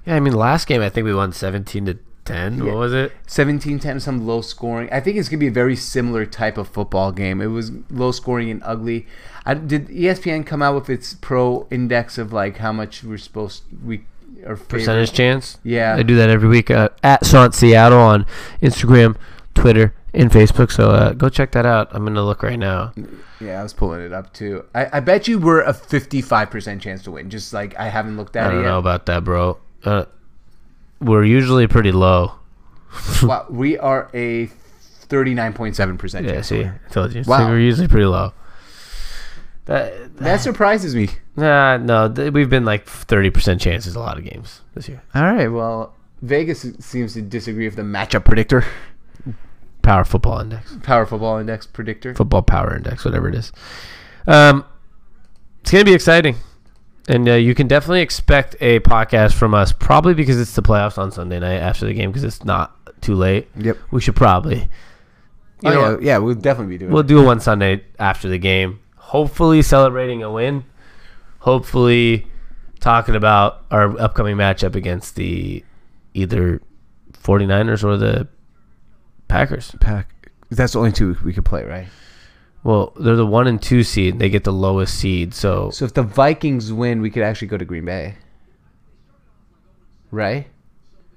Yeah, 0.05 0.15
I 0.15 0.19
mean, 0.19 0.33
last 0.33 0.67
game 0.67 0.83
I 0.83 0.89
think 0.89 1.05
we 1.05 1.15
won 1.15 1.31
seventeen 1.31 1.87
to 1.87 1.97
ten. 2.25 2.57
Yeah. 2.57 2.65
What 2.65 2.75
was 2.75 2.93
it? 2.93 3.13
17-10, 3.27 4.01
some 4.01 4.27
low 4.27 4.41
scoring. 4.41 4.89
I 4.91 4.99
think 4.99 5.17
it's 5.17 5.29
gonna 5.29 5.39
be 5.39 5.47
a 5.47 5.51
very 5.51 5.75
similar 5.75 6.25
type 6.25 6.57
of 6.57 6.67
football 6.67 7.11
game. 7.11 7.39
It 7.39 7.47
was 7.47 7.71
low 7.89 8.11
scoring 8.11 8.49
and 8.49 8.61
ugly. 8.65 9.07
I, 9.45 9.53
did 9.53 9.87
ESPN 9.87 10.45
come 10.45 10.61
out 10.61 10.75
with 10.75 10.89
its 10.89 11.13
pro 11.13 11.67
index 11.71 12.17
of 12.17 12.33
like 12.33 12.57
how 12.57 12.73
much 12.73 13.03
we're 13.03 13.19
supposed 13.19 13.63
we 13.83 14.05
favored? 14.55 14.69
Percentage 14.69 15.13
chance. 15.13 15.57
Yeah. 15.63 15.95
I 15.95 16.03
do 16.03 16.15
that 16.15 16.29
every 16.29 16.47
week 16.49 16.69
uh, 16.71 16.89
at 17.03 17.25
SONT 17.25 17.53
Seattle 17.55 17.99
on 17.99 18.25
Instagram, 18.61 19.17
Twitter, 19.53 19.93
and 20.13 20.29
Facebook. 20.31 20.71
So 20.71 20.89
uh, 20.91 21.13
go 21.13 21.29
check 21.29 21.51
that 21.51 21.65
out. 21.65 21.89
I'm 21.91 22.05
gonna 22.05 22.23
look 22.23 22.43
right 22.43 22.59
now. 22.59 22.93
Yeah, 23.41 23.59
I 23.59 23.63
was 23.63 23.73
pulling 23.73 24.01
it 24.01 24.13
up 24.13 24.33
too. 24.33 24.63
I, 24.73 24.97
I 24.97 24.99
bet 25.01 25.27
you 25.27 25.39
we're 25.39 25.61
a 25.61 25.73
fifty-five 25.73 26.49
percent 26.49 26.81
chance 26.81 27.03
to 27.03 27.11
win. 27.11 27.29
Just 27.29 27.53
like 27.53 27.77
I 27.77 27.89
haven't 27.89 28.17
looked 28.17 28.35
at 28.35 28.45
it 28.45 28.49
I 28.49 28.53
don't 28.53 28.63
know 28.63 28.79
about 28.79 29.05
that, 29.07 29.23
bro. 29.23 29.57
Uh, 29.83 30.05
we're 31.01 31.25
usually 31.25 31.67
pretty 31.67 31.91
low. 31.91 32.33
wow, 33.23 33.45
we 33.49 33.77
are 33.77 34.09
a 34.13 34.45
thirty-nine 34.47 35.53
point 35.53 35.75
seven 35.75 35.97
percent 35.97 36.25
Yeah, 36.25 36.33
chance. 36.35 36.47
see, 36.47 36.59
to 36.59 36.63
I 36.63 36.71
win. 36.71 36.79
told 36.91 37.13
you. 37.13 37.23
Wow. 37.27 37.37
So 37.39 37.47
we're 37.49 37.59
usually 37.59 37.87
pretty 37.87 38.05
low. 38.05 38.33
That, 39.65 40.17
That 40.17 40.37
surprises 40.41 40.95
me. 40.95 41.09
nah, 41.35 41.77
no, 41.77 42.11
th- 42.11 42.31
we've 42.33 42.49
been 42.49 42.65
like 42.65 42.85
30% 42.85 43.59
chances 43.59 43.95
a 43.95 43.99
lot 43.99 44.17
of 44.17 44.23
games 44.23 44.61
this 44.73 44.87
year. 44.87 45.01
All 45.13 45.23
right, 45.23 45.47
well, 45.47 45.93
Vegas 46.21 46.65
seems 46.79 47.13
to 47.13 47.21
disagree 47.21 47.65
with 47.65 47.75
the 47.75 47.81
matchup 47.81 48.25
predictor, 48.25 48.63
Power 49.81 50.03
Football 50.03 50.39
Index. 50.41 50.75
power 50.83 51.05
football 51.05 51.37
index 51.37 51.67
predictor. 51.67 52.15
Football 52.15 52.41
Power 52.41 52.75
Index, 52.75 53.05
whatever 53.05 53.29
it 53.29 53.35
is. 53.35 53.51
Um, 54.25 54.65
it's 55.61 55.69
gonna 55.71 55.83
be 55.85 55.93
exciting, 55.93 56.37
and 57.07 57.27
uh, 57.29 57.33
you 57.33 57.53
can 57.53 57.67
definitely 57.67 58.01
expect 58.01 58.55
a 58.61 58.79
podcast 58.79 59.33
from 59.33 59.53
us. 59.53 59.71
Probably 59.71 60.13
because 60.15 60.39
it's 60.39 60.55
the 60.55 60.63
playoffs 60.63 60.97
on 60.97 61.11
Sunday 61.11 61.39
night 61.39 61.57
after 61.57 61.85
the 61.85 61.93
game, 61.93 62.09
because 62.11 62.23
it's 62.23 62.43
not 62.43 62.75
too 63.01 63.13
late. 63.13 63.47
Yep. 63.59 63.77
We 63.91 64.01
should 64.01 64.15
probably, 64.15 64.69
you 65.61 65.69
Oh, 65.69 65.73
know, 65.73 65.89
yeah, 65.99 66.05
yeah, 66.13 66.17
we'll 66.17 66.33
definitely 66.35 66.75
be 66.75 66.79
doing. 66.79 66.91
we'll 66.91 67.01
it. 67.01 67.07
do 67.07 67.23
one 67.23 67.39
Sunday 67.39 67.83
after 67.99 68.27
the 68.27 68.39
game. 68.39 68.79
Hopefully, 69.05 69.61
celebrating 69.61 70.23
a 70.23 70.31
win. 70.31 70.65
Hopefully, 71.39 72.27
talking 72.79 73.15
about 73.15 73.63
our 73.69 73.99
upcoming 73.99 74.35
matchup 74.35 74.75
against 74.75 75.15
the 75.15 75.63
either 76.15 76.59
49ers 77.13 77.83
or 77.83 77.97
the 77.97 78.27
Packers. 79.27 79.75
Pack. 79.79 80.31
That's 80.49 80.73
the 80.73 80.79
only 80.79 80.91
two 80.91 81.15
we 81.23 81.33
could 81.33 81.45
play, 81.45 81.63
right? 81.63 81.87
Well, 82.63 82.93
they're 82.99 83.15
the 83.15 83.27
one 83.27 83.45
and 83.45 83.61
two 83.61 83.83
seed. 83.83 84.17
They 84.17 84.29
get 84.29 84.43
the 84.43 84.51
lowest 84.53 84.97
seed, 84.97 85.35
so 85.35 85.69
So 85.69 85.85
if 85.85 85.93
the 85.93 86.01
Vikings 86.01 86.73
win, 86.73 87.01
we 87.01 87.11
could 87.11 87.21
actually 87.21 87.47
go 87.47 87.57
to 87.57 87.65
Green 87.65 87.85
Bay, 87.85 88.15
right? 90.09 90.47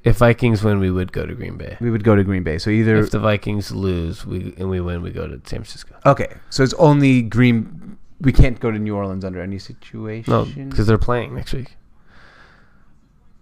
If 0.05 0.17
Vikings 0.19 0.63
win, 0.63 0.79
we 0.79 0.91
would 0.91 1.13
go 1.13 1.27
to 1.27 1.35
Green 1.35 1.57
Bay. 1.57 1.77
We 1.81 1.91
would 1.91 2.05
go 2.05 2.15
to 2.17 2.23
Green 2.25 2.43
Bay. 2.43 2.59
So 2.59 2.71
either 2.71 2.97
If 2.97 3.11
the 3.11 3.19
Vikings 3.19 3.73
lose, 3.73 4.25
we 4.25 4.55
and 4.57 4.71
we 4.71 4.81
win, 4.81 5.03
we 5.03 5.11
go 5.11 5.27
to 5.27 5.35
San 5.45 5.61
Francisco. 5.61 5.95
okay, 6.07 6.35
so 6.51 6.63
it's 6.63 6.75
only 6.75 7.23
Green. 7.23 7.99
We 8.21 8.33
can't 8.33 8.59
go 8.59 8.71
to 8.71 8.79
New 8.79 8.97
Orleans 8.97 9.25
under 9.25 9.41
any 9.41 9.59
situation. 9.59 10.33
No, 10.33 10.45
because 10.45 10.87
they're 10.87 10.99
playing 10.99 11.35
next 11.35 11.53
week. 11.53 11.77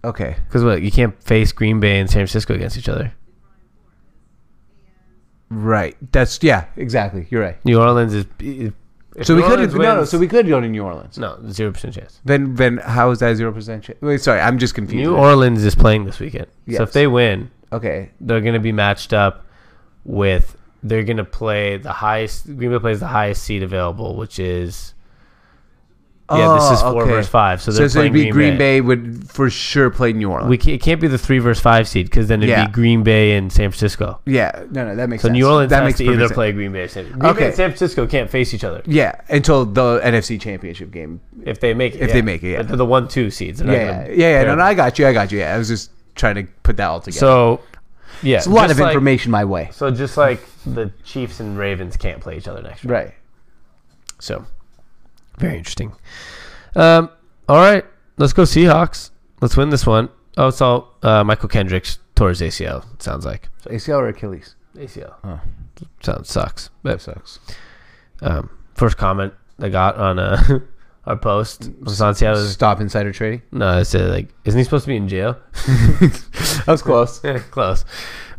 okay, 0.03 0.35
Because 0.47 0.63
what? 0.63 0.81
You 0.81 0.91
can't 0.91 1.21
face 1.23 1.51
Green 1.51 1.79
Bay 1.79 1.99
and 1.99 2.07
San 2.09 2.19
Francisco 2.19 2.53
against 2.53 2.77
each 2.77 2.87
other. 2.89 3.13
right. 5.49 5.95
That's 6.11 6.41
yeah, 6.43 6.65
exactly. 6.75 7.27
You're 7.29 7.41
right. 7.41 7.65
New 7.65 7.79
Orleans 7.79 8.13
is. 8.13 8.25
If 9.17 9.25
so 9.27 9.35
we 9.35 9.41
could 9.41 9.51
Orleans 9.51 9.73
no, 9.73 9.81
no, 9.81 9.95
wins- 9.97 10.09
so 10.09 10.17
we 10.19 10.27
could 10.27 10.47
go 10.47 10.61
to 10.61 10.67
New 10.67 10.83
Orleans. 10.83 11.17
no 11.17 11.37
zero 11.49 11.71
percent 11.71 11.95
chance. 11.95 12.21
Then 12.23 12.55
then 12.55 12.77
how 12.77 13.11
is 13.11 13.19
that 13.19 13.35
zero 13.35 13.51
percent? 13.51 13.83
chance? 13.83 14.01
Wait, 14.01 14.21
sorry, 14.21 14.39
I'm 14.39 14.57
just 14.59 14.75
confused. 14.75 15.09
New 15.09 15.15
Orleans 15.17 15.63
is 15.65 15.75
playing 15.75 16.05
this 16.05 16.19
weekend, 16.19 16.45
so 16.47 16.51
Yes. 16.67 16.81
if 16.81 16.91
they 16.93 17.07
win, 17.07 17.51
Okay, 17.73 18.11
they're 18.21 18.39
going 18.41 18.53
to 18.53 18.59
be 18.61 18.71
matched 18.71 19.11
up 19.13 19.45
with. 20.05 20.55
They're 20.83 21.03
going 21.03 21.17
to 21.17 21.25
play 21.25 21.77
the 21.77 21.91
highest. 21.91 22.45
Green 22.55 22.69
Bay 22.71 22.79
plays 22.79 22.99
the 23.01 23.07
highest 23.07 23.43
seed 23.43 23.63
available, 23.63 24.15
which 24.15 24.39
is. 24.39 24.93
Yeah, 26.29 26.55
this 26.55 26.63
oh, 26.65 26.73
is 26.73 26.81
four 26.81 27.01
okay. 27.03 27.11
versus 27.11 27.29
five, 27.29 27.61
so 27.61 27.71
So, 27.71 27.87
so 27.87 27.99
it'd 28.01 28.11
be 28.11 28.23
Green 28.29 28.33
Green 28.33 28.57
Bay. 28.57 28.81
would 28.81 29.29
for 29.31 29.49
sure 29.49 29.89
play 29.89 30.11
New 30.11 30.29
Orleans. 30.29 30.49
We 30.49 30.57
can't, 30.57 30.73
it 30.75 30.81
can't 30.81 30.99
be 30.99 31.07
the 31.07 31.17
three 31.17 31.39
versus 31.39 31.61
five 31.63 31.87
seed 31.87 32.07
because 32.07 32.27
then 32.27 32.39
it'd 32.43 32.49
Yeah. 32.49 32.65
be 32.65 32.71
Green 32.73 33.01
Bay 33.03 33.37
and 33.37 33.49
San 33.49 33.69
Francisco. 33.71 34.19
yeah, 34.25 34.65
no, 34.71 34.85
no, 34.85 34.95
that 34.97 35.07
makes 35.07 35.21
So 35.21 35.29
sense. 35.29 35.37
New 35.37 35.47
Orleans 35.47 35.69
that 35.69 35.83
has 35.83 35.95
to 35.95 36.03
either 36.03 36.19
sense. 36.27 36.31
play 36.33 36.51
Green 36.51 36.73
Bay 36.73 36.81
or 36.81 36.87
San 36.89 37.05
Green 37.11 37.25
Okay. 37.27 37.39
Bay 37.39 37.45
and 37.45 37.55
San 37.55 37.69
Francisco 37.69 38.05
can't 38.07 38.29
face 38.29 38.53
each 38.53 38.65
other 38.65 38.81
Yeah, 38.85 39.15
until 39.29 39.63
the 39.65 40.01
NFC 40.03 40.37
Championship 40.37 40.91
game. 40.91 41.21
if 41.45 41.61
they 41.61 41.73
make 41.73 41.95
it. 41.95 42.01
If 42.01 42.09
yeah. 42.09 42.13
they 42.15 42.21
make 42.21 42.43
it, 42.43 42.51
yeah. 42.51 42.61
They're 42.63 42.75
the 42.75 42.85
one 42.85 43.07
two 43.07 43.31
seeds. 43.31 43.61
Yeah, 43.61 43.71
yeah, 43.71 44.07
yeah, 44.09 44.13
yeah. 44.39 44.43
No, 44.43 44.55
no, 44.55 44.63
I 44.63 44.73
got 44.73 44.99
you. 44.99 45.07
I 45.07 45.13
got 45.13 45.31
you. 45.31 45.39
Yeah, 45.39 45.55
I 45.55 45.57
was 45.57 45.69
just 45.69 45.91
trying 46.15 46.35
to 46.35 46.43
put 46.63 46.75
that 46.75 46.87
all 46.87 46.99
together. 46.99 47.19
So 47.19 47.61
yeah, 48.21 48.37
it's 48.37 48.47
a 48.47 48.49
lot 48.49 48.69
of 48.69 48.77
like- 48.79 48.89
information 48.91 49.31
my 49.31 49.45
way. 49.45 49.69
So 49.71 49.89
just 49.91 50.17
like 50.17 50.41
the 50.65 50.91
Chiefs 51.05 51.39
and 51.39 51.57
Ravens 51.57 51.95
can't 51.95 52.19
play 52.19 52.35
each 52.35 52.49
other 52.49 52.61
next 52.61 52.83
year. 52.83 52.93
Right. 52.93 53.13
So 54.19 54.45
very 55.37 55.57
interesting. 55.57 55.93
Um, 56.75 57.09
all 57.49 57.57
right, 57.57 57.85
let's 58.17 58.33
go 58.33 58.43
Seahawks. 58.43 59.11
Let's 59.41 59.55
win 59.57 59.69
this 59.69 59.85
one. 59.85 60.09
Oh, 60.37 60.49
so 60.49 60.89
uh, 61.03 61.23
Mychal 61.23 61.49
Kendricks 61.49 61.99
tore 62.15 62.29
his 62.29 62.41
ACL. 62.41 62.83
it 62.93 63.01
Sounds 63.03 63.25
like 63.25 63.49
So 63.61 63.69
ACL 63.71 63.97
or 63.99 64.07
Achilles? 64.09 64.55
ACL. 64.75 65.13
Oh, 65.23 65.39
Sounds 66.01 66.29
sucks. 66.29 66.65
that 66.65 66.71
But 66.83 67.01
sucks. 67.01 67.39
um, 68.21 68.49
first 68.75 68.97
comment 68.97 69.33
I 69.59 69.69
got 69.69 69.95
on 69.97 70.19
uh, 70.19 70.59
our 71.05 71.15
post 71.17 71.69
was 71.81 72.01
on 72.01 72.13
Seattle. 72.15 72.43
Stop 72.45 72.81
insider 72.81 73.11
trading. 73.11 73.41
No, 73.51 73.67
I 73.67 73.83
said 73.83 74.09
like, 74.11 74.29
isn't 74.45 74.57
he 74.57 74.63
supposed 74.63 74.85
to 74.85 74.89
be 74.89 74.97
in 74.97 75.07
jail? 75.07 75.37
That 76.65 76.73
was 76.73 76.81
close. 76.81 77.21
Yeah, 77.23 77.39
close. 77.39 77.85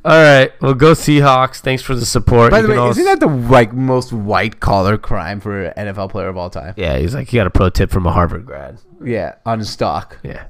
All 0.09 0.23
right. 0.23 0.51
Well, 0.63 0.73
go 0.73 0.93
Seahawks. 0.93 1.59
Thanks 1.59 1.83
for 1.83 1.95
the 1.95 2.07
support. 2.07 2.51
By 2.51 2.61
You 2.61 2.67
the 2.67 2.81
way, 2.81 2.89
isn't 2.89 3.05
that 3.05 3.21
the 3.21 3.27
like 3.27 3.75
most 3.75 4.11
white 4.11 4.59
collar 4.59 4.97
crime 4.97 5.39
for 5.39 5.65
an 5.67 5.87
NFL 5.87 6.11
player 6.11 6.29
of 6.29 6.37
all 6.39 6.49
time? 6.49 6.73
Yeah, 6.79 6.97
he's 6.97 7.15
like, 7.15 7.29
he 7.29 7.37
got 7.37 7.47
a 7.47 7.51
pro 7.51 7.69
tip 7.69 7.91
from 7.91 8.07
a 8.07 8.11
Harvard 8.11 8.47
grad. 8.47 8.81
Yeah, 9.05 9.35
on 9.45 9.63
stock. 9.65 10.19
Yeah. 10.23 10.45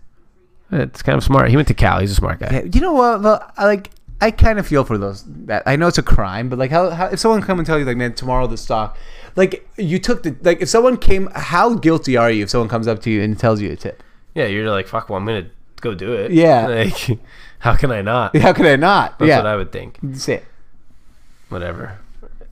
It's 0.70 1.02
kind 1.02 1.18
of 1.18 1.24
smart. 1.24 1.50
He 1.50 1.56
went 1.56 1.66
to 1.68 1.74
Cal. 1.74 1.98
He's 1.98 2.12
a 2.12 2.14
smart 2.14 2.38
guy. 2.38 2.50
Yeah, 2.52 2.62
you 2.72 2.80
know 2.80 2.92
what? 2.92 3.20
Well, 3.20 3.52
I 3.56 3.64
like. 3.64 3.90
I 4.20 4.30
kind 4.30 4.60
of 4.60 4.66
feel 4.66 4.84
for 4.84 4.96
those. 4.96 5.24
That 5.46 5.64
I 5.66 5.74
know 5.74 5.88
it's 5.88 5.98
a 5.98 6.04
crime, 6.04 6.48
but 6.48 6.58
like, 6.60 6.70
how, 6.70 6.90
how 6.90 7.06
if 7.06 7.18
someone 7.18 7.42
come 7.42 7.58
and 7.58 7.66
tell 7.66 7.80
you 7.80 7.84
like, 7.84 7.96
man, 7.96 8.14
tomorrow 8.14 8.46
the 8.46 8.56
stock, 8.56 8.96
like 9.34 9.68
you 9.76 9.98
took 9.98 10.22
the 10.22 10.36
like, 10.42 10.60
if 10.60 10.68
someone 10.68 10.98
came, 10.98 11.30
how 11.34 11.74
guilty 11.74 12.16
are 12.16 12.30
you 12.30 12.44
if 12.44 12.50
someone 12.50 12.68
comes 12.68 12.86
up 12.86 13.00
to 13.02 13.10
you 13.10 13.22
and 13.22 13.36
tells 13.36 13.60
you 13.60 13.72
a 13.72 13.76
tip? 13.76 14.04
Yeah, 14.34 14.46
you're 14.46 14.70
like, 14.70 14.86
fuck, 14.86 15.08
well, 15.08 15.18
I'm 15.18 15.24
going 15.24 15.46
to 15.46 15.50
go 15.80 15.94
do 15.94 16.12
it. 16.12 16.32
Yeah. 16.32 16.66
Like, 16.68 17.18
how 17.60 17.74
can 17.74 17.90
I 17.90 18.02
not? 18.02 18.36
How 18.36 18.52
can 18.52 18.66
I 18.66 18.76
not? 18.76 19.18
That's 19.18 19.28
yeah, 19.28 19.38
what 19.38 19.46
I 19.46 19.56
would 19.56 19.72
think. 19.72 19.98
That's 20.02 20.28
it. 20.28 20.44
Whatever. 21.48 21.98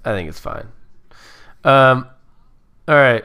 I 0.04 0.12
think 0.12 0.28
it's 0.28 0.40
fine. 0.40 0.66
Um, 1.62 2.08
all 2.88 2.94
right. 2.96 3.24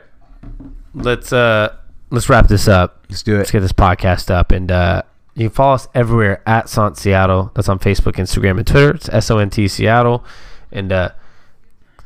Let's 0.94 1.34
uh 1.34 1.76
let's 2.12 2.30
wrap 2.30 2.48
this 2.48 2.68
up. 2.68 3.06
Let's 3.10 3.24
do 3.24 3.36
it. 3.36 3.40
Let's 3.40 3.52
get 3.52 3.62
this 3.62 3.72
podcast 3.72 4.30
up, 4.30 4.52
and 4.52 4.72
uh, 4.72 5.02
you 5.36 5.48
can 5.50 5.56
follow 5.56 5.74
us 5.74 5.88
everywhere 5.96 6.44
at 6.46 6.70
SONT 6.70 6.98
Seattle. 6.98 7.52
That's 7.56 7.70
on 7.70 7.80
Facebook, 7.80 8.14
Instagram, 8.14 8.58
and 8.58 8.68
Twitter. 8.68 8.92
It's 8.92 9.10
S 9.10 9.32
O 9.32 9.38
N 9.40 9.50
T 9.50 9.68
Seattle, 9.68 10.24
and 10.72 10.92
uh, 10.92 11.10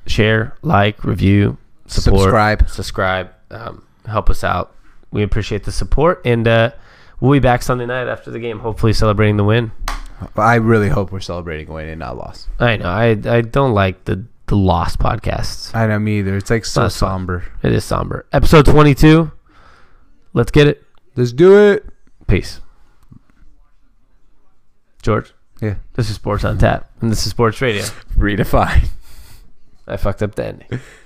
share, 0.08 0.56
like, 0.62 1.04
review, 1.04 1.58
support, 1.88 2.22
Subscribe. 2.22 2.70
subscribe, 2.70 3.30
um, 3.52 3.86
help 4.06 4.30
us 4.30 4.44
out. 4.44 4.76
We 5.12 5.24
appreciate 5.24 5.64
the 5.64 5.72
support, 5.72 6.22
and 6.26 6.48
uh, 6.48 6.72
we'll 7.20 7.32
be 7.34 7.40
back 7.40 7.62
Sunday 7.62 7.86
night 7.86 8.08
after 8.08 8.32
the 8.32 8.40
game, 8.40 8.60
hopefully 8.60 8.94
celebrating 8.94 9.38
the 9.38 9.44
win. 9.44 9.72
I 10.36 10.56
really 10.56 10.90
hope 10.90 11.12
we're 11.12 11.20
celebrating 11.20 11.70
a 11.70 11.74
win 11.74 11.90
and 11.90 12.00
not 12.00 12.18
loss. 12.18 12.48
I 12.60 12.78
know 12.78 12.86
I 12.90 13.10
I 13.28 13.42
don't 13.42 13.74
like 13.74 14.06
the 14.06 14.26
the 14.48 14.56
lost 14.56 15.00
podcasts. 15.00 15.74
I 15.76 15.88
know 15.88 16.00
me 16.00 16.20
either. 16.20 16.38
It's 16.38 16.50
like 16.50 16.66
so 16.66 16.84
That's 16.84 16.96
somber. 16.96 17.44
It 17.64 17.74
is 17.74 17.84
somber. 17.84 18.26
Episode 18.32 18.66
twenty 18.66 18.96
two. 18.96 19.32
Let's 20.34 20.52
get 20.52 20.68
it. 20.68 20.84
Let's 21.16 21.32
do 21.34 21.58
it. 21.72 21.86
Peace. 22.28 22.62
George, 25.02 25.34
Yeah. 25.62 25.76
this 25.94 26.10
is 26.10 26.16
Sports 26.16 26.44
on 26.44 26.58
Tap, 26.58 26.90
and 27.02 27.12
this 27.12 27.26
is 27.26 27.30
Sports 27.32 27.62
Radio. 27.62 27.84
Redefine. 28.18 28.88
I 29.88 29.98
fucked 29.98 30.24
up 30.24 30.34
the 30.36 30.46
ending. 30.48 30.68